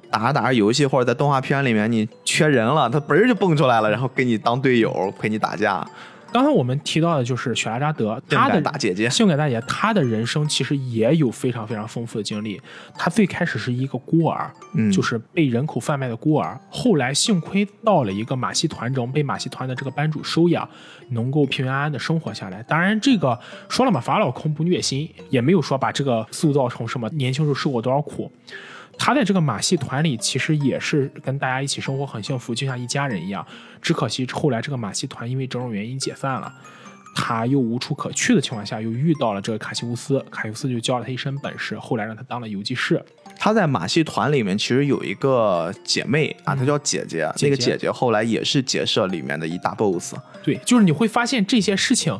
[0.10, 5.86] 打着打着游戏或者在动画片里面你缺人了，他嘣儿就蹦出来了，然后给你当队友陪你打架，
[6.32, 12.61] 刚才我们提到的就是雪拉扎德，性她的感大姐姐，性感大姐，她的人生其实也有非常非常丰富的经历。
[12.97, 16.57] 她最开始是一个孤儿，嗯就是被人口贩卖的孤儿。
[16.69, 20.67] 后来幸亏到了一个马戏团中，被马戏团的这个班主收养，
[21.09, 22.63] 能够平平安安的生活下来。
[22.63, 28.32] 当然，这个说了嘛，法老空不虐心，也没有说把这个塑造成什么年轻时候受过多少苦。
[29.04, 33.43] 他在这个马戏团里，其实也是跟大家一起生活很幸福，就像一家人一样。
[33.82, 36.54] 只可惜后来这个马戏团因为种种原因解散了。
[37.16, 43.04] 他又无处可去的情况下，又遇到了这个卡西乌斯，卡西乌斯就教了他一身本事，后来让他当了游击士。
[43.44, 50.14] 她在马戏团里面其实有一个姐妹啊，她叫姐姐，那个姐姐后来也是结社里面的一大 boss，
[50.44, 52.16] 对，就是你会发现这些事情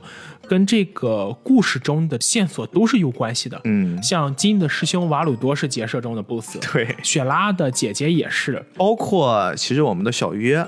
[0.48, 3.62] 跟这个故事中的线索都是有关系的。
[3.66, 8.66] 嗯，像金的师兄瓦鲁多是结社中的 BOSS，对，雪拉的姐姐也是。
[8.76, 10.68] 包括其实我们的小约。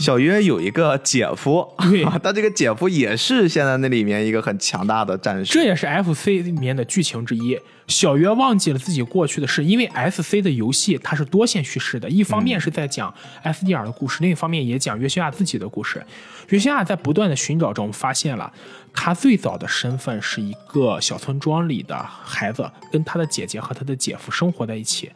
[0.00, 5.52] 小约有一个姐夫，对 他这个姐夫也是现在那里面一个很强大的战士。
[5.52, 7.58] 这也是 FC 里面的剧情之一。
[7.86, 13.12] 小约忘记了自己过去的事，因为 SC 的游戏它是多线叙事的，一方面是在讲
[13.44, 16.02] SDR 的故事，另一方面也讲约西亚自己的故事。
[16.48, 18.50] 约西亚在不断的寻找中发现了，
[18.94, 21.94] 他最早的身份是一个小村庄里的
[22.24, 25.10] 孩子，跟他的姐姐和他的姐夫生活在一起。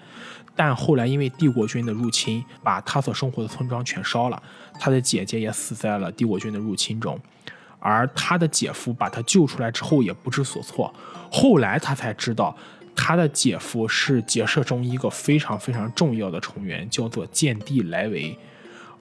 [0.56, 4.42] 但后来因为帝国军的入侵，把他所生活的村庄全烧了，
[4.78, 7.18] 他的姐姐也死在了帝国军的入侵中。
[7.80, 10.94] 而他的姐夫把他救出来之后也不知所措，
[11.30, 12.56] 后来他才知道，
[12.96, 18.38] 他的姐夫是结社中一个非常非常重要的成员，叫做剑帝莱维。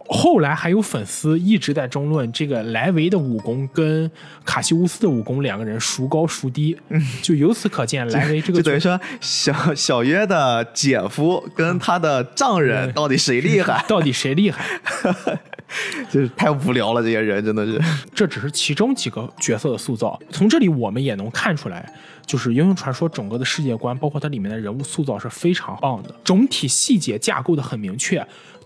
[0.07, 4.09] 后来还有粉丝一直在争论这个莱维的武功跟
[4.45, 6.77] 卡西乌斯的武功两个人孰高孰低，
[7.21, 13.83] 就由此可见莱维这个 就等于说小小约的姐夫跟他的丈人到底谁厉害？
[13.87, 14.65] 到底谁厉害？
[16.11, 17.81] 就是太无聊了，这些人真的是。
[18.13, 21.91] 这只是其中几个角色的塑造，从这里我们也能看出来，
[22.27, 28.23] 就是《英雄传说》整个的世界观，包括它里面的人物塑造是非常棒的，总体细节架构的很明确。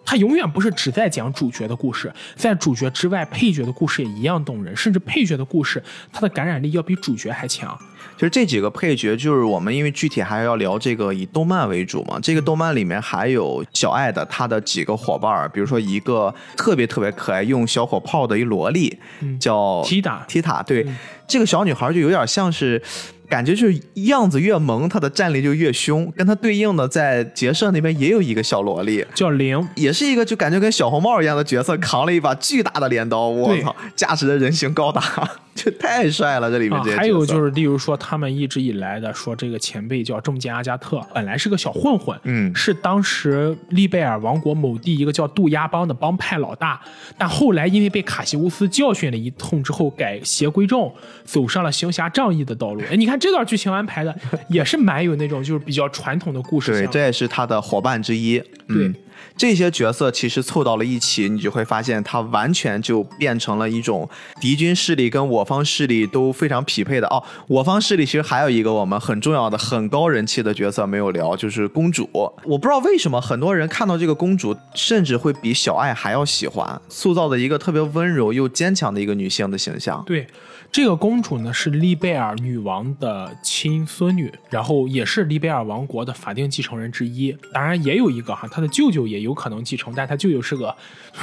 [0.10, 5.84] 它永远不是只在讲主角的故事，在主角之外，配角的故事也一样动人，甚至配角的故事，
[6.14, 7.78] 它的感染力要比主角还强。
[8.16, 18.98] 其实这几个配角，就是我们因为具体还要聊这个以动漫为主嘛，这个动漫里面还有小爱的他的几个伙伴，比如说一个特别特别可爱用小火炮的一萝莉，
[19.38, 20.88] 叫提塔提塔，对，
[21.28, 22.82] 这个小女孩就有点像是。
[23.30, 26.12] 感觉就是样子越萌，他的战力就越凶。
[26.16, 33.28] 跟他对应的，在结社那边也有一个小萝莉，叫灵，也是一个就感觉跟小红帽一样的角色，扛了一把巨大的镰刀。
[33.28, 35.02] 我操，驾驶的人形高达，
[35.54, 36.50] 这太帅了！
[36.50, 46.80] 这里面还有就是，例如说他们一直以来的说这个前辈叫中间阿加特，本来是个小混混，嗯，是当时利贝尔王国某地一个叫杜鸦帮的帮派老大，
[47.18, 50.90] 但后来因为被卡西乌斯教训了一通之后，改邪归正，
[51.26, 52.82] 走上了行侠仗义的道路。
[52.90, 53.17] 哎，你看。
[53.20, 54.16] 这段剧情安排的
[54.50, 58.42] 也是蛮有那种就是比较传统的故事，对，这也是他的伙伴之一。
[58.68, 58.92] 对，
[59.36, 64.08] 这些角色其实凑到了一起，你就会发现它完全就变成了一种
[64.40, 67.22] 敌军势力跟我方势力都非常匹配的哦。
[67.48, 72.10] 我方势力其实还有一个我们很重要的、很高人气的角色没有聊，就是公主。
[72.14, 80.04] 我不知道为什么很多人看到这个公主，甚至会比小爱还要喜欢，塑造的一个特别温柔又坚强的一个女性的形象。
[80.06, 80.28] 对。
[80.70, 87.34] 这个公主呢是利贝尔女王的亲孙女，然后也是利贝尔王国的法定继承人之一。
[87.54, 90.76] 当然也有一个哈，她的舅舅也有可能继承，但她舅舅是个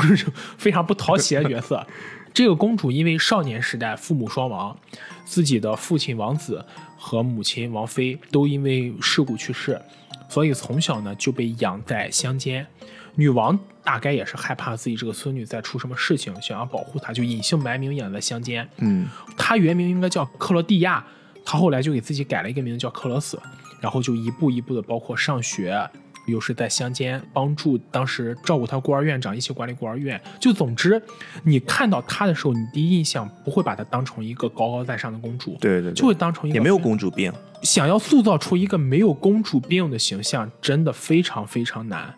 [0.58, 1.86] 非常不讨喜的角色。
[2.32, 4.76] 这个公主因为少年时代父母双亡，
[5.24, 6.64] 自己的父亲王子
[6.98, 9.80] 和母亲王妃都因为事故去世，
[10.28, 12.66] 所以从小呢就被养在乡间。
[13.14, 18.68] 女王大概也是害怕自己这个孙女再出什么事情，想要保护她，就隐姓埋名养在乡间。
[18.78, 21.06] 嗯，她原名应该叫克罗地亚，
[21.44, 23.40] 她后来就给自己改了一个名字叫克罗斯，
[23.80, 25.88] 然后就一步一步的，包括上学，
[26.26, 30.20] 又是在乡间帮助当时照顾他孤儿院长，一起管理孤儿院。
[30.40, 31.00] 就总之，
[31.42, 37.32] 你看到她的时候，你第一印象不会把她当成一个高高在上的公主，对对，就会当成一个也没有公主病。
[37.62, 42.14] 想要塑造出一个没有公主病的形象，真的非常非常难。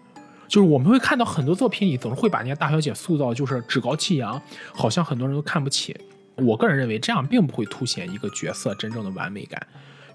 [0.49, 4.41] 就是我们会看到很多作品里总是会把人家大小姐塑造就是趾高气扬，
[4.73, 5.97] 好像很多人都看不起。
[6.37, 9.61] 我个人认为这样并不会凸显一个角色真正的完美感。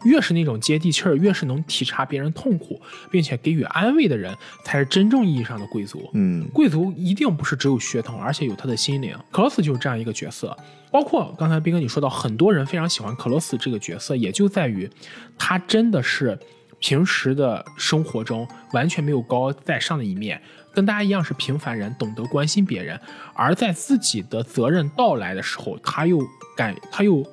[0.04, 6.10] 越是那种接地气儿，越是能体察别人痛苦并且给予安慰的人，才是真正意义上的贵族。
[6.14, 9.16] 嗯，贵族一定不是只有血统，而且有他的心灵。
[9.32, 10.56] 克罗斯就是这样一个角色。
[10.92, 14.90] 包括刚才斌哥你说到，很多人非常喜欢克罗斯这个角色，也就在于
[15.38, 16.38] 他真的是。
[16.84, 20.42] 平时的生活中完全没有高高在上的一面，
[20.74, 23.00] 跟大家一样是平凡人，懂得关心别人。
[23.36, 26.20] 而在自己的责任到来的时候，他又
[26.58, 27.24] 敢，他又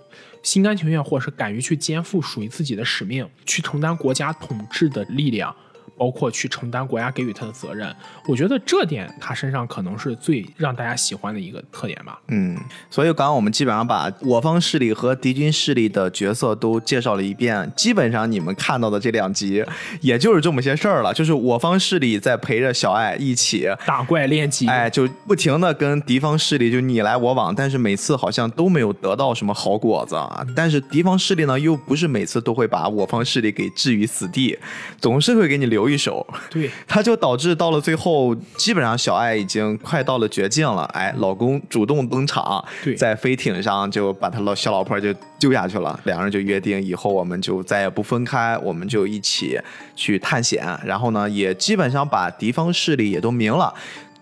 [0.48, 5.54] 心甘情愿，或是敢于去肩负属于自己的使命，去承担国家统治的力量。
[5.98, 7.92] 包括去承担国家给予他的责任，
[8.26, 12.18] 我觉得这点他身上可能是最让大家喜欢的一个特点吧。
[12.28, 12.56] 嗯，
[12.88, 19.64] 所以刚刚我们基本上把我方势力和敌军势力的角色都介绍了一遍，基本上你们看到的这两集，
[20.00, 21.12] 也就是这么些事儿了。
[21.12, 30.16] 就是我方势力在陪着小爱一起打怪练级，哎，就不停的跟敌方势力就你来我往，但是每次好像都没有得到什么好果子。
[30.54, 34.56] 但是敌方势力呢，又不是每次都会把我方势力给置于死地，
[35.00, 35.87] 总是会给你留。
[35.88, 40.84] 对手，对， 他就导致到了最后，基本上小爱已经快到了绝境了。
[40.92, 42.62] 哎，老公主动登场，
[42.96, 45.98] 在飞艇上就把他老小老婆就救下去了。
[46.04, 49.58] 两人就约定以后我们就再也不分开，我们就一起
[49.96, 50.66] 去探险。
[50.84, 53.72] 然后呢，也基本上把敌方势力也都明了。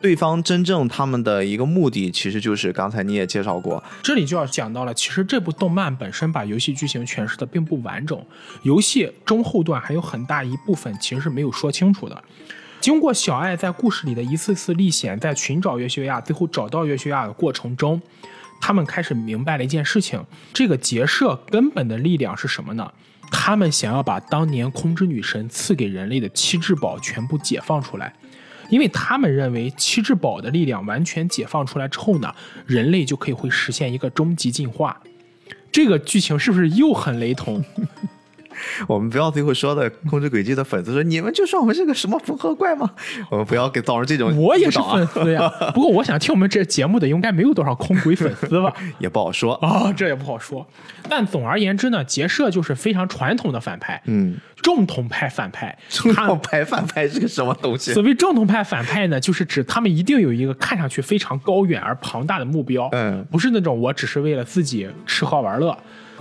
[0.00, 4.94] 对方真正他们的一个目的，其实就是刚才你也介绍过，这里就要讲到了。
[4.94, 8.20] 其实这部动漫本身把游戏剧情诠释的并不完整，
[8.62, 12.24] 游戏中后段还有很大一部分其实是没有说清楚的。
[12.80, 18.00] 经过小爱在故事里的一次次历险，在寻找约修亚，最后找到约修亚的过程中，
[18.60, 20.22] 他们开始明白了一件事情：
[20.52, 22.92] 这个结社根本的力量是什么呢？
[23.32, 28.14] 他们想要把当年空之女神赐给人类的七智宝全部解放出来。
[28.68, 32.34] 因为他们认为七智宝的力量完全解放出来之后呢，
[32.66, 35.00] 人类就可以会实现一个终极进化。
[35.70, 37.62] 这个剧情是不是又很雷同？
[38.88, 42.90] 我们不要最后说的控制轨迹的粉丝说你们就说我们是个什么缝合怪吗？
[43.30, 45.48] 我们不要给造成这种我也是粉丝呀。
[45.74, 48.72] 不过我想听我们这节目的应该没有多少空轨粉丝吧？
[48.98, 49.54] 也不好说。
[49.54, 50.66] 啊、这也不好说。
[51.08, 55.76] 但总而言之呢，结社就是非常传统的反派，嗯，正统派反派。
[55.88, 58.02] 正他统派反派是个什么东西所？
[58.02, 65.76] 谓正统派反派呢，就是指他们一定有一个看上去非常高远而庞大的目标，嗯不是那种我只是为了自己吃喝玩乐。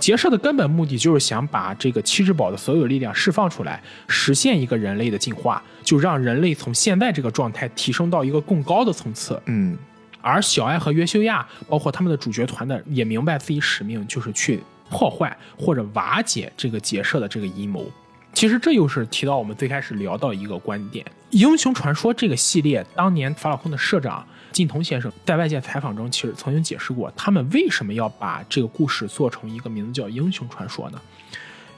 [0.06, 9.42] 结社的根本目的就是想把这个七之宝的所有力量释放出来，实现一个人类的进化，就让人类从现在这个状态提升到一个更高的层次。
[9.46, 9.76] 嗯
[10.20, 17.84] 而小爱和约修亚，包括他们的主角团的，也明白自己使命就是去破坏或者瓦解这个结社的这个阴谋。
[18.32, 24.24] 其实这又是提到我们最开始聊到一个观点，《英雄传说》这个系列，当年法老空的社长
[24.56, 30.98] 近藤先生在外界采访中，其实曾经解释过，他们为什么要把这个故事做成一个名字叫《英雄传说》呢？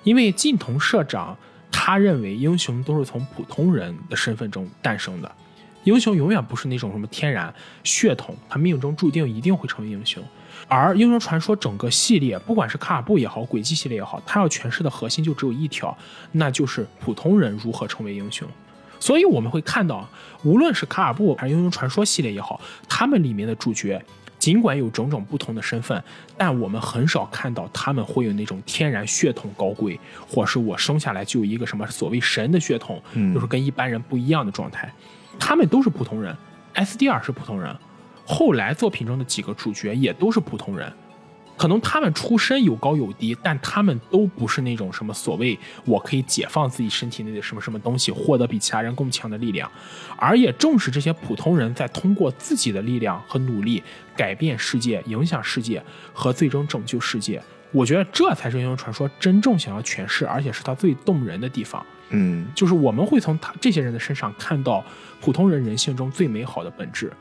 [0.05, 1.37] 因为近藤社长
[1.73, 5.29] 他认为英雄都是从普通人的身份中诞生的，
[5.83, 7.53] 英雄永远不是那种什么天然
[7.83, 10.23] 血统，他命中注定一定会成为英雄。
[10.69, 15.99] 而《英雄传说》整个系列，不管是卡尔布也好，轨迹系列也好，它要诠释的核心就只有一条，
[16.31, 18.47] 那就是普通人如何成为英雄。
[19.01, 20.09] 所以我们会看到，
[20.43, 24.03] 无论是卡尔布还是《英雄传说》系列也好，他们里面的主角
[24.39, 26.03] 尽管有种种不同的身份，
[26.37, 34.93] 但我们很少看到他们会有那种天然血统高贵，或是我生下来就有一个什么所谓神的血统，嗯就是跟一般人不一样的状态。
[35.39, 36.37] 他们都是普通人
[36.75, 37.77] ，SDR 是普通人，
[38.25, 40.93] 后来作品中的几个主角也都是普通人。
[41.59, 49.71] 可能他们出身有高有低，但他们都不是那种什么所谓我可以解放自己身体内的什么什么东西，获得比其他人更强的力量。
[50.17, 53.83] 而也正是这些普通人在通过自己的力量和努力
[54.17, 55.83] 改变世界、影响世界
[56.13, 57.43] 和最终拯救世界。
[57.73, 61.85] 我觉得这才是《英雄传说》真正想要诠释，而且是它最动人的地方。
[62.11, 64.83] 嗯就是我们会从他这些人的身上看到
[65.21, 67.13] 普通人人性中最美好的本质。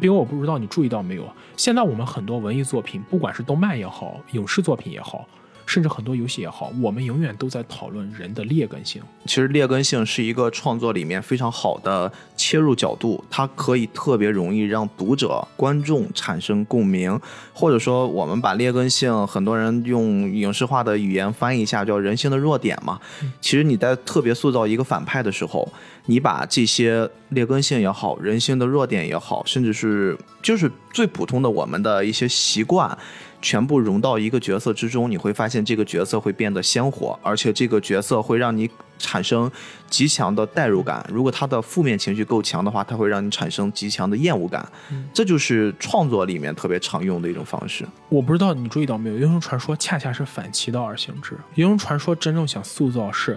[0.00, 5.26] 比如我不知道你注意到没有，现在我们很多文艺作品，不管是动漫也好，影视作品也好，
[5.66, 9.02] 甚至很多游戏也好，我们永远都在讨论人的劣根性。
[9.26, 12.10] 其实劣根性是一个创作里面非常好的
[12.52, 17.18] 切入角度，它可以特别容易让读者、观众产生共鸣，
[17.54, 23.00] 或者说我们把劣根性，很多人用影视化的语言翻译一下，叫人性的弱点嘛。
[23.40, 25.66] 其实你在特别塑造一个反派的时候，
[26.04, 32.98] 你把这些劣根性也好，人性的弱点也好，甚至是就是最普通的我们的一些习惯。
[33.42, 39.50] 全部融到一个角色之中，你会发现这个角色会变得鲜活，而且这个角色会让你产生
[39.90, 41.04] 极强的代入感。
[41.12, 44.66] 如果他的负面情绪够强的话，他会让你产生极强的厌恶感。
[45.12, 47.84] 这就是创作里面特别常用的一种方式。
[48.08, 51.34] 我不知道你注意到没有，《英雄传说》恰恰是反其道而行之。
[51.56, 53.36] 《英雄传说》真正想塑造是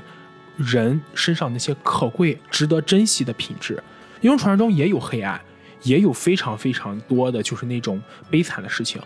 [0.56, 3.76] 人身上那些可贵、值得珍惜的品质。
[4.22, 5.42] 《英雄传说》中也有黑暗，
[5.84, 9.02] 也有非常非常多的就是那种悲惨的事情，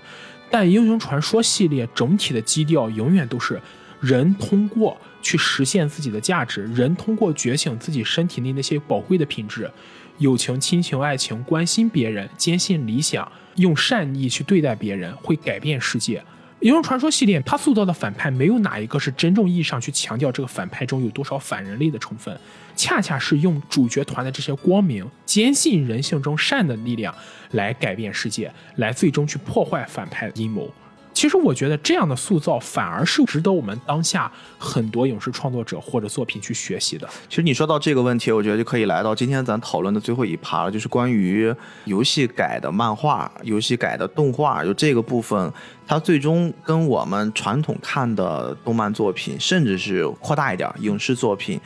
[0.50, 3.62] 但《英雄传说》系列整体的基调永远都是
[4.02, 9.70] 人通过去实现自己的价值，人通过觉醒自己身体内那些宝贵的品质，
[10.18, 16.20] 友情、亲情、爱情，关心别人，坚信理想，用善意去对待别人，会改变世界。
[16.62, 22.38] 《英雄传说》系列，它塑造的反派没有哪一个是真正意义上去强调这个反派中有多少反人类的成分，
[22.80, 27.14] 恰恰是用主角团的这些光明、坚信人性中善的力量
[27.52, 30.74] 来改变世界，来最终去破坏反派的阴谋。
[31.12, 37.06] 其实我觉得这样的塑造反而是值得我们当下很多影视创作者或者作品去学习的。
[37.28, 41.54] 其实你说到这个问题，我觉得就可以来到今天咱讨论的最后一趴了，就是关于
[41.84, 45.52] 游戏改的漫画、游戏改的动画，就这个部分，
[45.86, 51.60] 它最终跟我们传统看的动漫作品，甚至是扩大一点影视作品，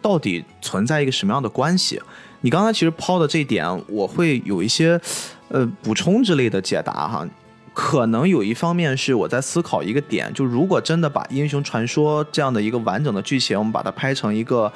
[0.00, 2.00] 到底存在一个什么样的关系？
[2.40, 5.00] 你刚才其实抛的这一点，我会有一些
[5.48, 7.26] 呃补充之类的解答哈。
[7.74, 14.72] 可能有一方面是我在思考一个点，就如果真的把《英雄传说》这样的一个完整的剧情，我们把它拍成一个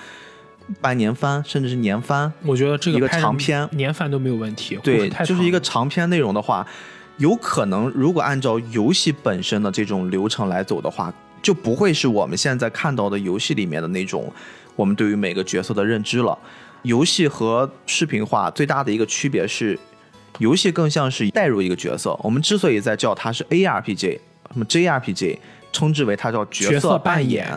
[0.81, 6.65] 半年番，甚至是年番，我觉得这个一个拍长篇年番都没有问题，对就是一个长长篇内容的话，
[7.17, 11.13] 有可能如果按照游戏本身的这种流程来走的话，
[11.43, 14.33] 就不会是我们现在看到的游戏里面的那种
[14.77, 16.37] 我们对于每个角色的认知了。
[16.83, 19.79] 游戏和视频化最大的一个区别是，
[20.39, 22.19] 游戏更像是带入一个角色。
[22.23, 24.19] 我们之所以在叫它是 ARPG，
[24.53, 25.39] 那么 JRPG
[25.71, 27.49] 称之为它叫角色扮演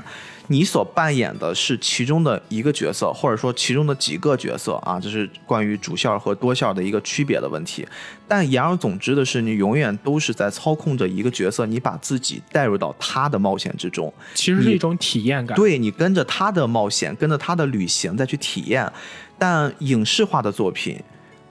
[0.47, 7.87] 你所扮演的是其中的一个角色，或者说其中的几个角色啊，这是关于主线和多线的一个区别的问题。
[8.27, 15.55] 但言而总之的是，你永远都是在操控着一个角色，你把自己带入到他的冒险之中，其实是一种体验感。
[15.55, 18.91] 对你跟着他的冒险，跟着他的旅行再去体验。
[19.37, 21.01] 但影视化的作品。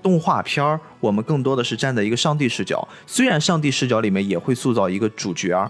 [0.03, 2.87] 动画片儿，我们更多的是站在一个上帝视角。
[3.07, 5.67] 虽然上帝视角里面也会塑造一个主角，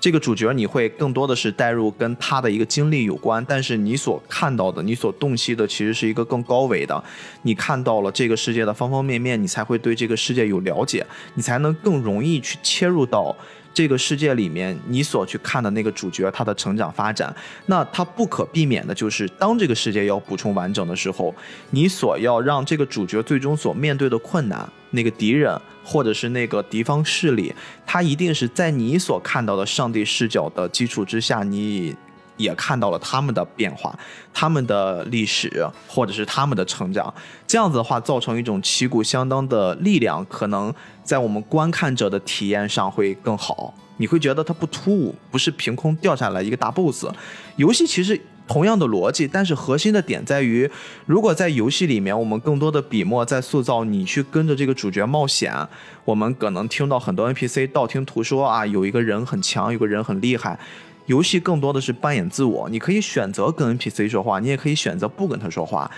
[0.00, 7.02] 这个主角你会更多的是带入跟他的一个经历有关，但是你所看到的、你所洞悉的，其实是一个更高维的。
[7.42, 13.36] 你看到了这个世界的方方面面，你才会对这个世界有了解，你才能更容易去切入到。
[13.74, 17.32] 这个世界里面，你所去看的那个主角，他的成长发展，
[17.66, 21.32] 那他不可避免的就是，当这个世界要补充完整的时候，
[21.70, 25.56] 你所要让这个主角最终所面对的困难，那个敌人
[25.88, 27.54] 或者是那个敌方势力，
[27.86, 31.96] 他一定是在你所看到的上帝视角的基础之下，你。
[32.38, 33.92] 也看到了他们的变化，
[34.32, 37.12] 他们的历史，或者是他们的成长，
[37.48, 40.72] 这样子的话，造成一种旗鼓相当的力量，可能
[41.02, 43.74] 在我们观看者的体验上会更好。
[43.96, 47.06] 你会觉得它不突兀，不是凭空掉下来一个大 boss。
[47.56, 50.68] 游戏其实同样的逻辑，但是核心的点在于，
[51.06, 55.54] 如果在游戏里面，我们更多的笔墨在塑造你去跟着这个主角冒险，
[56.04, 60.58] 我们可能听到很多 NPC 道听途说啊，有一个人很强，有个人很厉害。
[61.06, 65.90] 游戏更多的是扮演自我，你可以选择跟 NPC 说话，你也可以选择不跟他说话。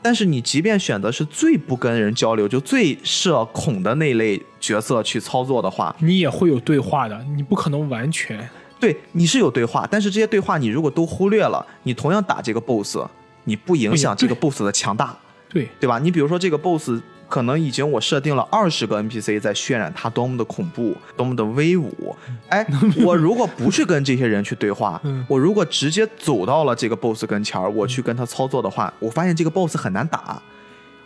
[0.00, 8.48] 但是你即便选择是最不跟人交流，就最社恐的那类角色去操作的话，你也会有对话的，你不可能完全
[8.80, 12.98] 对，你是有对话，但是这些对话你如果都忽略了，你同样打这个 BOSS，
[13.44, 15.16] 你不影响这个 BOSS 的强大，
[15.48, 15.98] 对对吧？
[15.98, 17.00] 你比如说这个 BOSS。
[17.30, 22.16] 可能已经我设定了二十个 NPC 在渲染他多么的恐怖，多么的威武。
[22.48, 22.66] 哎，
[23.04, 24.98] 我如果不去跟这些人去对话，
[25.28, 30.40] 我如果直接走到了这个 BOSS 跟前儿，我去跟他操作的话，我发现这个 BOSS 很难打。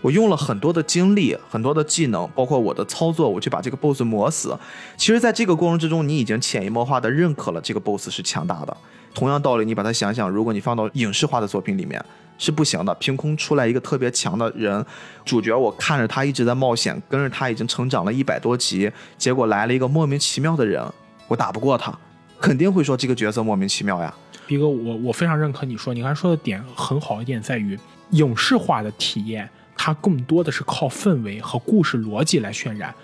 [0.03, 4.55] 我用了很多的精力，很多的技能，包括我的操作，我去把这个 BOSS 磨死。
[4.98, 8.76] 其实，在这个过程之中，你已经潜移默化的认可了这个 BOSS 是强大的。
[9.14, 12.05] 同样道理，你把它想想，如果你放到影视化的作品里面。
[12.38, 14.84] 是不行的，凭空出来一个特别强的人，
[15.24, 20.84] 主角我看着他一直在冒险，跟着他已经成长了一百多集，结果来了一个莫名其妙的人，
[21.28, 21.96] 我打不过他，
[22.40, 24.12] 肯定会说这个角色莫名其妙呀。
[24.44, 27.78] 逼哥，我我非常认可你说，你刚才说的点很好一点在于
[28.11, 32.95] 影视化的体验，它更多的是靠氛围和故事逻辑来渲染，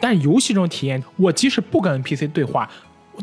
[0.00, 2.68] 但游戏这种体验，我即使不跟 NPC 对话。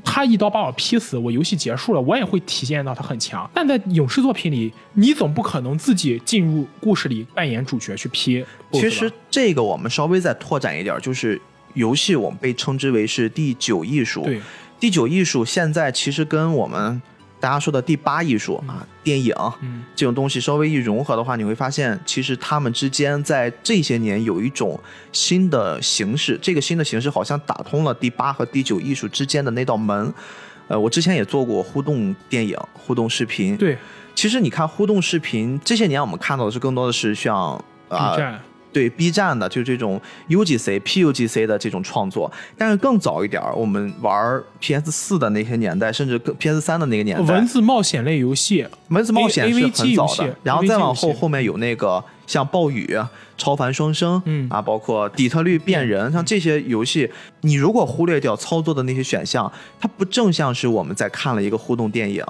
[0.06, 3.50] 他一刀把我劈死，我游戏结束了，我也会体现到他很强。
[3.54, 8.42] 但在影视作品里，你总不可能自己进入故事里扮演主角去劈。
[8.72, 11.42] 其实这个我们稍微再拓展一点，就是
[11.74, 14.24] 游戏我们被称之为是第九艺术。
[14.24, 14.40] 对，
[14.80, 17.02] 第九艺术现在其实跟我们。
[17.42, 19.36] 大家说的第八艺术啊，电影
[19.96, 24.80] 这种东西稍微一融合的话，你会发现其实他们之间在这些年有一种
[25.12, 26.38] 新的形式。
[26.42, 30.14] 这个新的形式好像打通了第八和第九艺术之间的那道门。
[30.68, 33.58] 呃，我之前也做过互动电影、互动视频。
[33.58, 33.78] 对，
[34.16, 38.16] 其实你看互动视频这些年，我们看到的是更多的是像啊。
[38.74, 40.00] 对 B 站的，就是这种
[40.30, 52.98] UGC、PUGC 的这种创作，但是更早一点我们玩 PS 四的那些年代，甚至 PS 三的那个年代，文字冒险类游戏，文字冒险是很早的，然后再往后，后面有那个像暴雨、
[53.38, 57.10] 超凡双生，嗯啊，包括底特律变人，像这些游戏，
[57.42, 62.24] 你如果忽略掉操作的那些选项，它不正像是我们在看了一个互动电影。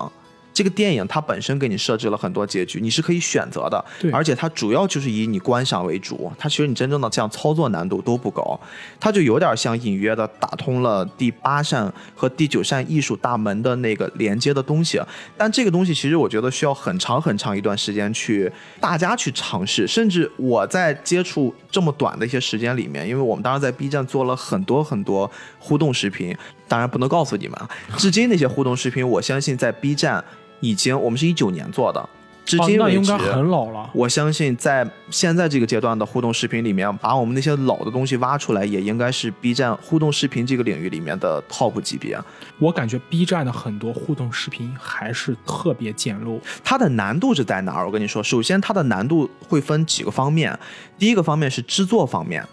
[0.53, 6.31] 这个电影它本身给你设置了很多结局，你是可以选择的，而且它主要就是以你观赏为主。
[6.37, 8.59] 它其实你真正的这样操作难度都不高，
[8.99, 15.01] 它就有点像隐约的打通了第八扇和第九扇艺术大门的那个连接的东西。
[15.37, 25.29] 但这个东西其实我觉得需要很长很长一段时间去大家去尝试，甚至我在接触这么短的一些时间里面，因为我们当时在 B 站做了很多很多
[25.59, 26.35] 互动视频，
[26.71, 30.23] 当然不能告诉你们啊，至今那些互动视频，我相信在 B 站。
[30.63, 32.09] 已经，我们是一九年做的，
[32.45, 33.89] 至今为止，应该很老了。
[33.95, 42.15] 我相信在现在这个阶段的互动视频里面，把我们那些老的东西挖出来，也应该是 B 站互动视频这个领域里面的 top 级别。
[42.59, 46.39] 我感觉 B 站的很多互动视频还是特别简陋。
[46.63, 47.87] 它的难度是在哪儿？
[47.87, 50.55] 我跟你说，首先它的难度会分几个方面。
[50.99, 52.47] 第一个方面是制作方面。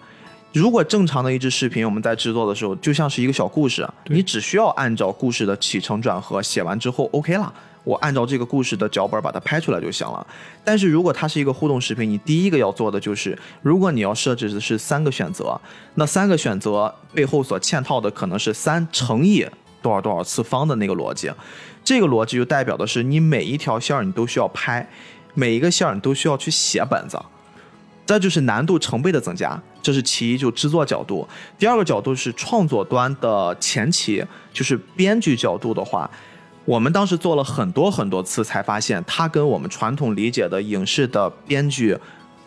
[0.53, 7.53] 如果正常的一支视频，我们在制作的时候就像是一个小故事，你只需要按照故事的起承转合写完之后，OK 了。
[7.85, 10.27] 我按照这个故事的脚本把它拍出来就行了。
[10.63, 15.59] 但是如果它是一个互动视频，你第一个要做的就是，如果你要设置的是三个选择，
[15.95, 19.47] 那三个选择背后所嵌套的可能是三乘以
[19.81, 21.31] 多少多少次方的那个逻辑。
[21.83, 24.87] 这个逻辑就代表的是你每一条线你都需要拍，
[25.33, 27.19] 每一个线你都需要去写本子，
[28.09, 29.61] 这就是难度成倍的增加。
[29.83, 31.29] 这是其一，就制作角度。
[31.59, 36.11] 第二个角度是创作端的前期，就是编剧角度的话，
[36.65, 41.95] 我们当时做了很多很多次，才发现它跟我们传统理解的影视的编剧。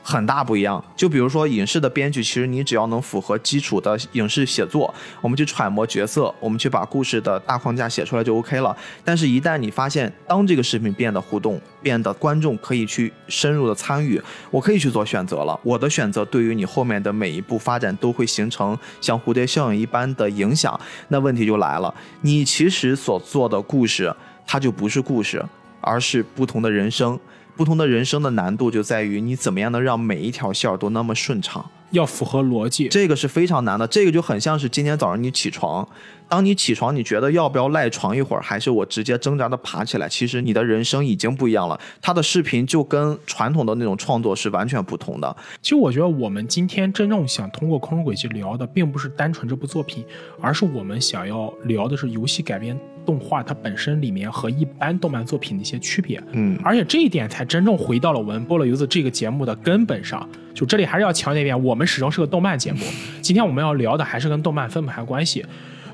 [0.04, 8.76] 很大不一样，就比如说影视的编剧，其实你只要能符合基础的影视写作，我们去揣摩角色，我们去把故事的大框架写出来就 OK 了。
[9.06, 14.20] 但是，一旦你发现当这个视频变得互动，变得观众可以去深入的参与，
[14.50, 15.60] 我可以去做选择了。
[15.64, 20.80] 我的选择对于你后面的每一步发展都会形成像蝴蝶效应一般的影响。
[21.10, 24.14] 那问题就来了，你其实所做的故事，
[24.48, 25.46] 它就不是故事，
[25.80, 27.20] 而是不同的人生。
[27.62, 33.86] 不同的人生的难度就在于你怎么样能让每一条线儿都那么顺畅，要符合逻辑，这个是非常难的。
[33.88, 35.88] 这个就很像是今天早上你起床，
[36.28, 40.08] 当你起床，你觉得要不要赖床一会儿，还是我直接挣扎的爬起来？
[40.08, 41.80] 其实你的人生已经不一样了。
[42.02, 45.36] 他的视频就跟传统的那种创作是完全不同的。
[45.62, 50.06] 其实我觉得我们今天真正想通过《空中轨迹》聊的，并不是单纯这部作品，
[50.40, 52.80] 而是我们想要聊的是游戏改编。
[53.04, 60.30] 动画它本身里面和一般动漫作品的一些区别，嗯，而且这一点才真正回到了我们菠萝游子这个节目的根本上。
[60.54, 62.80] 就这里还是要强调一遍，我们始终是个动漫节目。
[63.22, 65.46] 今天我们要聊的还是跟动漫分不开关系。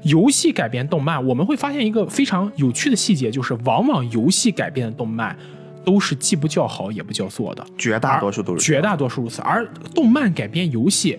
[0.03, 5.35] 游戏改编动漫，我们会发现一个非常有趣的细节，就是往往游戏改编的动漫
[5.83, 9.41] 都是既不叫好也不叫座的，绝大多数都是绝大多数如此。
[9.41, 11.17] 而动漫改编游戏，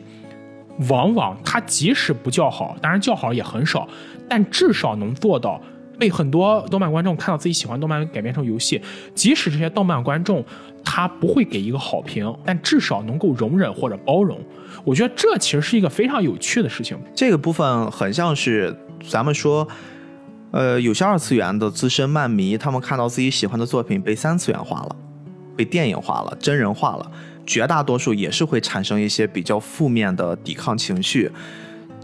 [0.88, 3.86] 往往它即使不叫好，当然叫好也很少，
[4.28, 5.60] 但至少能做到。
[5.98, 8.80] 被很多动漫观众看到自己喜欢动漫改编成游戏，
[9.16, 10.44] 即使这些动漫观众
[10.90, 14.40] 他不会给一个好评，但至少能够容忍或者包容。
[14.84, 16.98] 我觉得这其实是一个非常有趣的事情。
[17.14, 18.74] 这个部分很像是
[19.06, 19.68] 咱们说，
[20.50, 24.96] 呃，有些二次元的资深漫迷，他们看到自己喜欢的作品被三次元化了，
[25.54, 27.12] 被电影化了、真人化了，
[27.44, 31.30] 绝大多数也是会产生一些比较负面的抵抗情绪。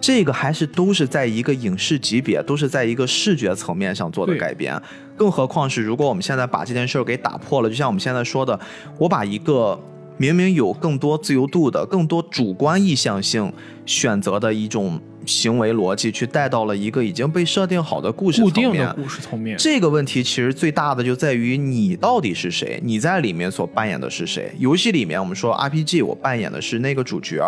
[0.01, 4.81] 这个还是都是在一个影视级别，都是在一个视觉层面上做的改编，
[5.17, 8.59] 更何况是如果我们现在把这件事儿给打破了，就像我们现在说的，
[8.99, 9.81] 我把一个
[10.17, 13.53] 明明有更多自由度的、更多主观意向性
[13.87, 15.01] 选择的一种。
[15.27, 19.57] 行为逻辑去带到了一个已经被设定好的故事固定的故事层面。
[19.57, 24.53] 这个问题其实最大的就在于你到底是谁，你在里面所扮演的是谁。
[24.59, 27.43] 游戏里面我们说 RPG，我扮演的是那个主角，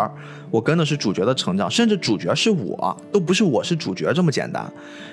[0.49, 4.67] 我跟的是主角的成长，甚至主角是我都不是我是主角这么简单。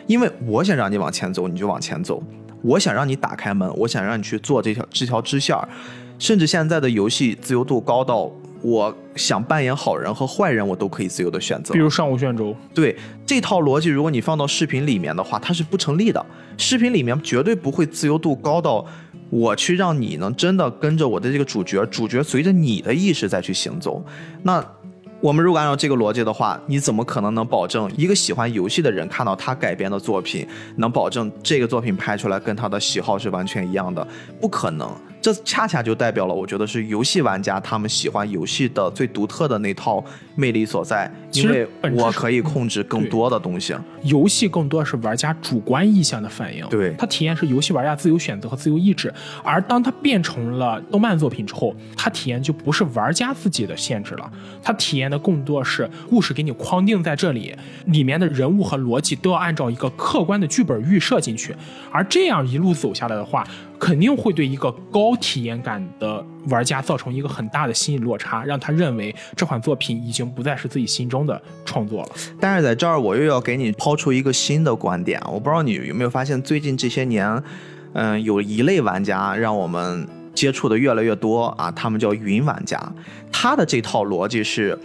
[0.07, 2.19] 因为我想让你往前走，你就往前走；
[2.63, 5.55] 我想让你打开门，我想让你去做这条这条支线
[6.19, 8.31] 甚至现在的游戏自由度高到。
[8.67, 11.75] 我想扮演好人和坏人，我都可以自由的选择。
[11.75, 12.97] 比如上古卷轴，对
[13.27, 16.25] 这套逻辑，如果你放到视频里面的话，它是不成立的。
[16.57, 18.83] 视频里面绝对不会自由度高到
[19.29, 24.03] 我去让你能真的跟着我的这个主角，主角随着你的意识再去行走。
[24.43, 24.65] 那
[25.21, 34.09] 我们如果按照这个逻辑的话，你怎么可能能保证一个喜欢游戏的人看到他改编的作品，能保证这个作品拍出来跟他的喜好是完全一样的？
[34.41, 34.91] 不可能。
[35.25, 43.75] 这恰恰就代表了，我觉得是游戏玩家他们喜欢游戏的最独特的那套魅力所在，因为我可以控制更多的东西。
[44.03, 49.11] 游戏更多是玩家主观意向的反应，对它体验是游戏玩家自由选择和自由意志。
[49.43, 54.31] 而当它变成了动漫作品之后，它体验就不是玩家自己的限制了，
[54.63, 57.57] 它体验的更多是故事给你框定在这里，
[57.87, 61.57] 里面的人物和逻辑都要按照一个客观的剧本预设进去，
[61.91, 63.43] 而这样一路走下来的话。
[63.79, 72.09] 肯定会对一个高体验感的玩家造成一个很大的心理落差，让他认为这款作品已经不再是自己心中的创作了。
[72.41, 77.43] 但是在这儿，我又要给你抛出一个新的观点，我不知道你有没有发现，最近这些年，
[77.93, 82.81] 嗯，有一类玩家让我们接触的越来越多啊，他们叫云玩家，
[83.31, 84.79] 他的这套逻辑是。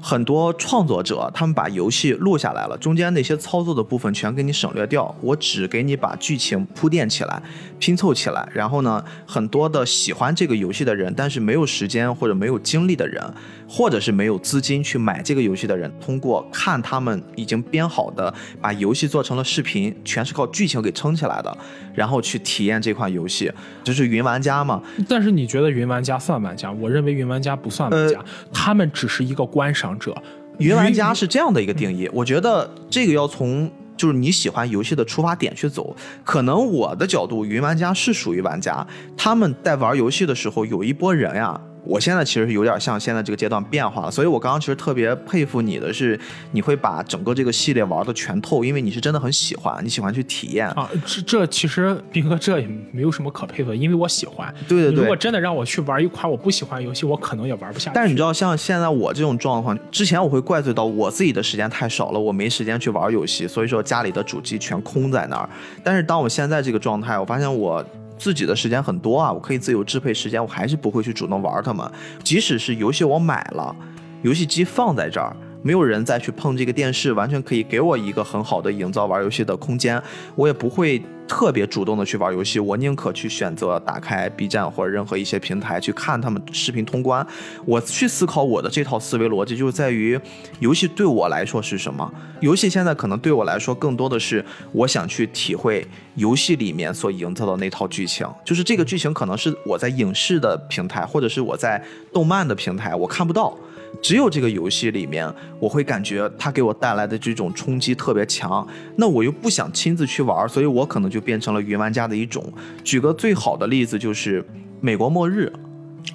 [0.00, 7.42] 很多创作者，他们把游戏录下来了，中间那些操作的部分全给你省略掉，我只给你把剧情铺垫起来、
[7.78, 8.48] 拼凑起来。
[8.52, 13.22] 然后呢，很多的喜欢这个游戏的人，但是没有时间或者没有精力的人，
[13.68, 21.58] 或者是没有资金去买这个游戏的人，通过看他们已经编好的，把游戏做成了视频，全是靠剧情给撑起来的，
[21.94, 23.50] 然后去体验这款游戏，
[23.82, 24.82] 这是云玩家嘛？
[25.08, 26.70] 但是你觉得云玩家算玩家？
[26.70, 29.96] 我认为云玩家不算玩家，他们只是一个观赏。
[29.98, 30.14] 者，
[30.58, 35.96] 云玩家是这样的一个定义，我觉得这个要从就是你喜欢游戏的出发点去走。
[36.22, 38.86] 可能我的角度，云玩家是属于玩家，
[39.16, 46.18] 他们在玩游戏的时候，有一波人呀，我现在其实有点像现在这个阶段变化了，所以我刚刚其实特别佩服你的是，
[46.50, 50.90] 你会把整个这个系列玩的全透，因为你是真的很喜欢，你喜欢去体验啊。
[51.06, 54.52] 这这其实斌哥这也没有什么可佩服，因为我喜欢。
[54.66, 55.00] 对对对。
[55.00, 57.94] 如果真的让我去玩一款我不喜欢的游戏，我可能也玩不下去。
[57.94, 65.48] 但是你知道，像现在我这种状况，之前我会怪罪到我自己的时间太少了，我没时间去玩游戏，所以说家里的主机全空在那儿。
[65.84, 67.84] 但是当我现在这个状态，我发现我。
[68.18, 71.90] 自己的时间很多啊，我可以自由支配时间，我还是不会去主动玩它们。
[72.22, 73.74] 即使是游戏我买了，
[74.22, 80.02] 游戏机放在这儿，没有人再去碰这个电视，完全可以给我一个很好的营造玩游戏的空间，
[80.34, 81.02] 我也不会。
[81.28, 87.26] 特别主动的去玩游戏，我宁可去选择打开 B 站或者任何一些平台去看他们视频通关。
[87.64, 90.18] 我去思考我的这套思维逻辑，就是在于
[90.60, 92.10] 游戏对我来说是什么？
[92.40, 101.82] 游戏现在可能对我来说更多的是我想去体会游戏里面所营造的那套剧情，就是这个剧情可能是我在影视的平台或者是我在
[102.12, 103.56] 动漫的平台我看不到。
[104.02, 105.26] 只有这个游戏里面，
[105.58, 108.66] 我会感觉它给我带来的这种冲击特别强。
[108.96, 112.44] 那我又不想亲自去玩，所以我可能就变成了云玩家的一种。
[112.84, 114.42] 举个最好的例子，就是
[114.80, 115.52] 《美国末日》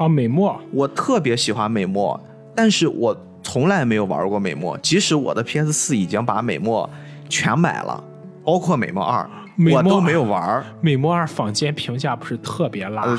[0.03, 2.19] 啊，美墨，我特别喜欢美墨，
[2.56, 6.89] 但是我从来没有玩过美墨，即使我的 PS 四已经把美墨
[7.27, 8.03] 全买了，
[8.45, 9.30] 包括美墨二。
[9.69, 13.17] 我都没有玩儿，美墨二坊间评价不是特别辣，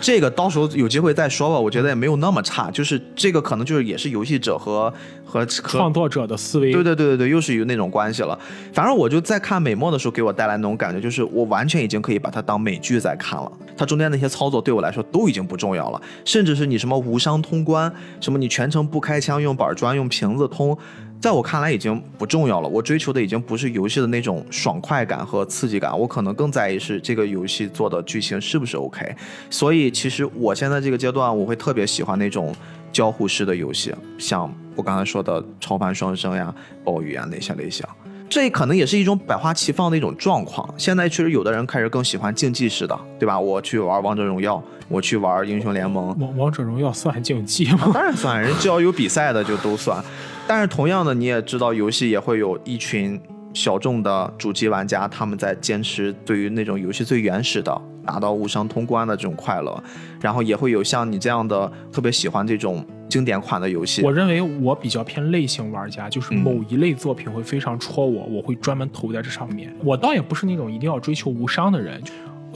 [0.00, 1.58] 这个到时候有机会再说吧。
[1.58, 4.92] 我觉得也没有那么差，就是这个可能就是也是游戏者和
[5.24, 6.72] 和创作者的思维。
[6.72, 8.38] 对对对对对，又是有那种关系了。
[8.72, 13.50] 反正我就在看美墨的时候，给我带来那种感觉，就是我完全已经可以把它当美剧在看了。
[13.76, 20.76] 它中间那些操作对我来说都已经不重要了，甚至是你什么无伤通关，什么你全程不开枪用板砖用瓶子通。
[21.24, 29.16] 在我看来已经不重要了，我追求的已经不是游戏的那种爽快感和刺激感，我可能更在意是这个游戏做的剧情是不是 OK。
[29.48, 32.54] 所以其实我现在这个阶段，我会特别喜欢那种
[32.92, 37.86] 交互式的游戏，像我刚才说的超凡双生呀、暴雨啊那些类型。
[38.28, 40.68] 这可能也是一种百花齐放的一种状况。
[40.76, 43.40] 现在确实有的人开始更喜欢竞技式的，对吧？
[43.40, 46.14] 我去玩王者荣耀，我去玩英雄联盟。
[46.20, 47.90] 王王者荣耀算竞技吗？
[47.94, 50.04] 当然算，人只要有比赛的就都算。
[50.46, 53.18] 但是同样的，你也知道，游戏也会有一群
[53.54, 59.82] 小众的主机玩家，他们在坚持对于那种游戏最原始的、达到无伤通关的这种快乐。
[60.20, 64.02] 然后也会有像你这样的特别喜欢这种经典款的游戏。
[64.02, 69.74] 我认为我比较偏类型玩家，就是某一类作品会非常戳我，我会专门投在这上面。
[69.82, 72.02] 我倒也不是那种一定要追求无伤的人。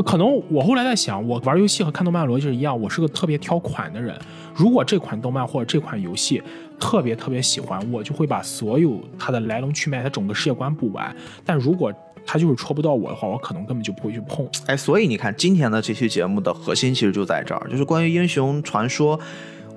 [0.05, 4.15] 可能我后来在想，我玩游戏和看动漫逻辑是一样，我是个特别挑款的人。
[4.59, 6.43] 如果这款动漫或者这款游戏
[6.81, 11.15] 特别特别喜欢，我就会把所有它的来龙去脉、它整个世界观补完。
[11.45, 11.93] 但如果
[12.27, 14.45] 它就是戳不到我的话，我可能根本就不会去碰。
[14.67, 19.19] 哎，所以你看，今天的这期节目的核心其实就在这儿，就是关于英雄传说，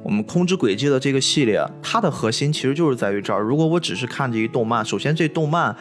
[0.02, 3.40] 我们空之轨迹的这个系列，它的核心其实就是在于这儿。
[3.40, 5.76] 如果我只是看这一动漫，首先这动漫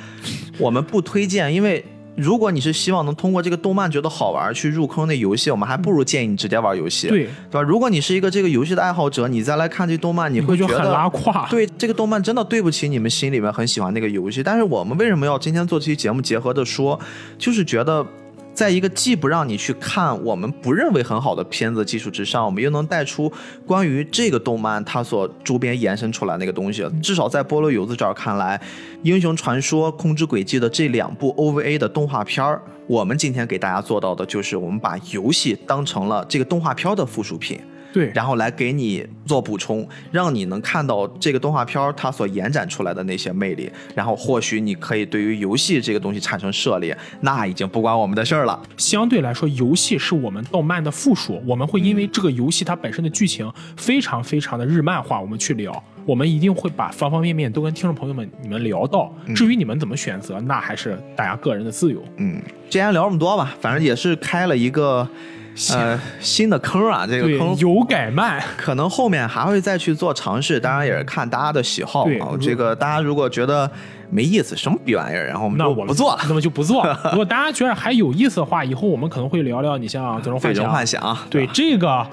[0.58, 1.82] 我们不推荐，因为。
[2.16, 7.62] 如果你是希望能通过这个动漫觉得好玩去入坑那游戏，我们还不如建议你直接玩游戏，对对吧？
[7.62, 11.46] 如果你是一个这个游戏的爱好者，你再来看这动漫，你会觉得很拉胯。
[11.50, 14.42] 对这个动漫真的对不起你们心里面很喜欢那个游戏。
[14.42, 16.98] 但是我们为什么要今天做这期节目结合着说，
[17.38, 18.06] 就是觉得。
[18.60, 23.32] 在一个既不让你去看我们不认为很好的片子基础之上，我们又能带出
[23.66, 26.86] 关于这个动漫它所周边延伸出来那个东西。
[27.02, 28.58] 至少在菠萝油子这儿看来，
[29.02, 37.58] 《英雄传说：空之轨迹》的这两部 OVA 的动画片儿，我们今天给大家做到的就是我们把游戏当成了这个动画片的附属品。
[37.92, 48.60] 对，然后来给你做补充，让你能看到这个动画片它所延展出来的那些魅力，然后或许你可以对于游戏这个东西产生涉猎，那已经不关我们的事儿了。
[48.76, 59.12] 相对来说，游戏是我们动漫的附属，我们会因为这个游戏它本身的剧情非常非常的日漫化，我们去聊，我们一定会把方方面面都跟听众朋友们你们聊到。
[59.34, 62.02] 至于你们怎么选择，那还是大家个人的自由。
[62.18, 65.08] 嗯，既然聊这么多吧，反正也是开了一个。
[65.72, 72.36] 呃，新的坑啊，这个坑有改慢，可能后面还会再去做尝试，当然也是看大家的喜好啊。
[72.40, 73.70] 这个大家如果觉得
[74.08, 76.84] 没意思，什么逼玩意儿，然后我们就不做了，那么就不做。
[77.10, 80.64] 如果大家觉得还有意思的话，以后我们可能会聊聊你像《最终幻想》。
[80.72, 82.06] 幻想，对这个，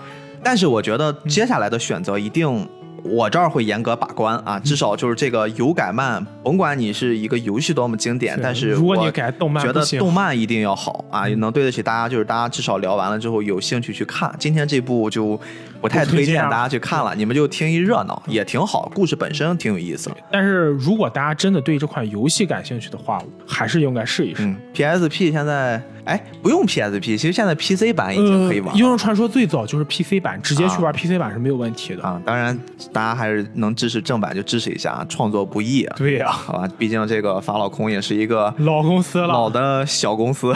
[0.44, 2.68] 但是我觉得接下来的选择一定。
[3.10, 14.34] 我这儿会严格把关啊，至少就是这个有改漫，甭管你是一个游戏多么经典，但是如果你改动漫，觉得动漫一定要好啊，能对得起大家，就是大家至少聊完了之后有兴趣去看。
[14.38, 15.40] 今天这部就
[15.82, 20.12] 不太推推荐大家去看了，你们就听一热闹，也挺好，故事本身挺有意思。
[20.32, 24.44] 但是如果大家真的对这款游戏感兴趣的话，还是应该试一试。
[24.44, 32.04] 嗯，PSP 现在哎不用 PSP，其实现在 PC 版已经可以玩英雄传说最早就是 PC 版，直接去玩啊 PC 版是没有问题的。
[32.04, 32.58] 啊，当然，
[32.94, 36.70] 大家还是能支持正版就支持一下啊，创作不易啊，对呀、好吧？
[36.78, 40.54] 毕竟这个法老空也是一个老公司了， 老的小公司，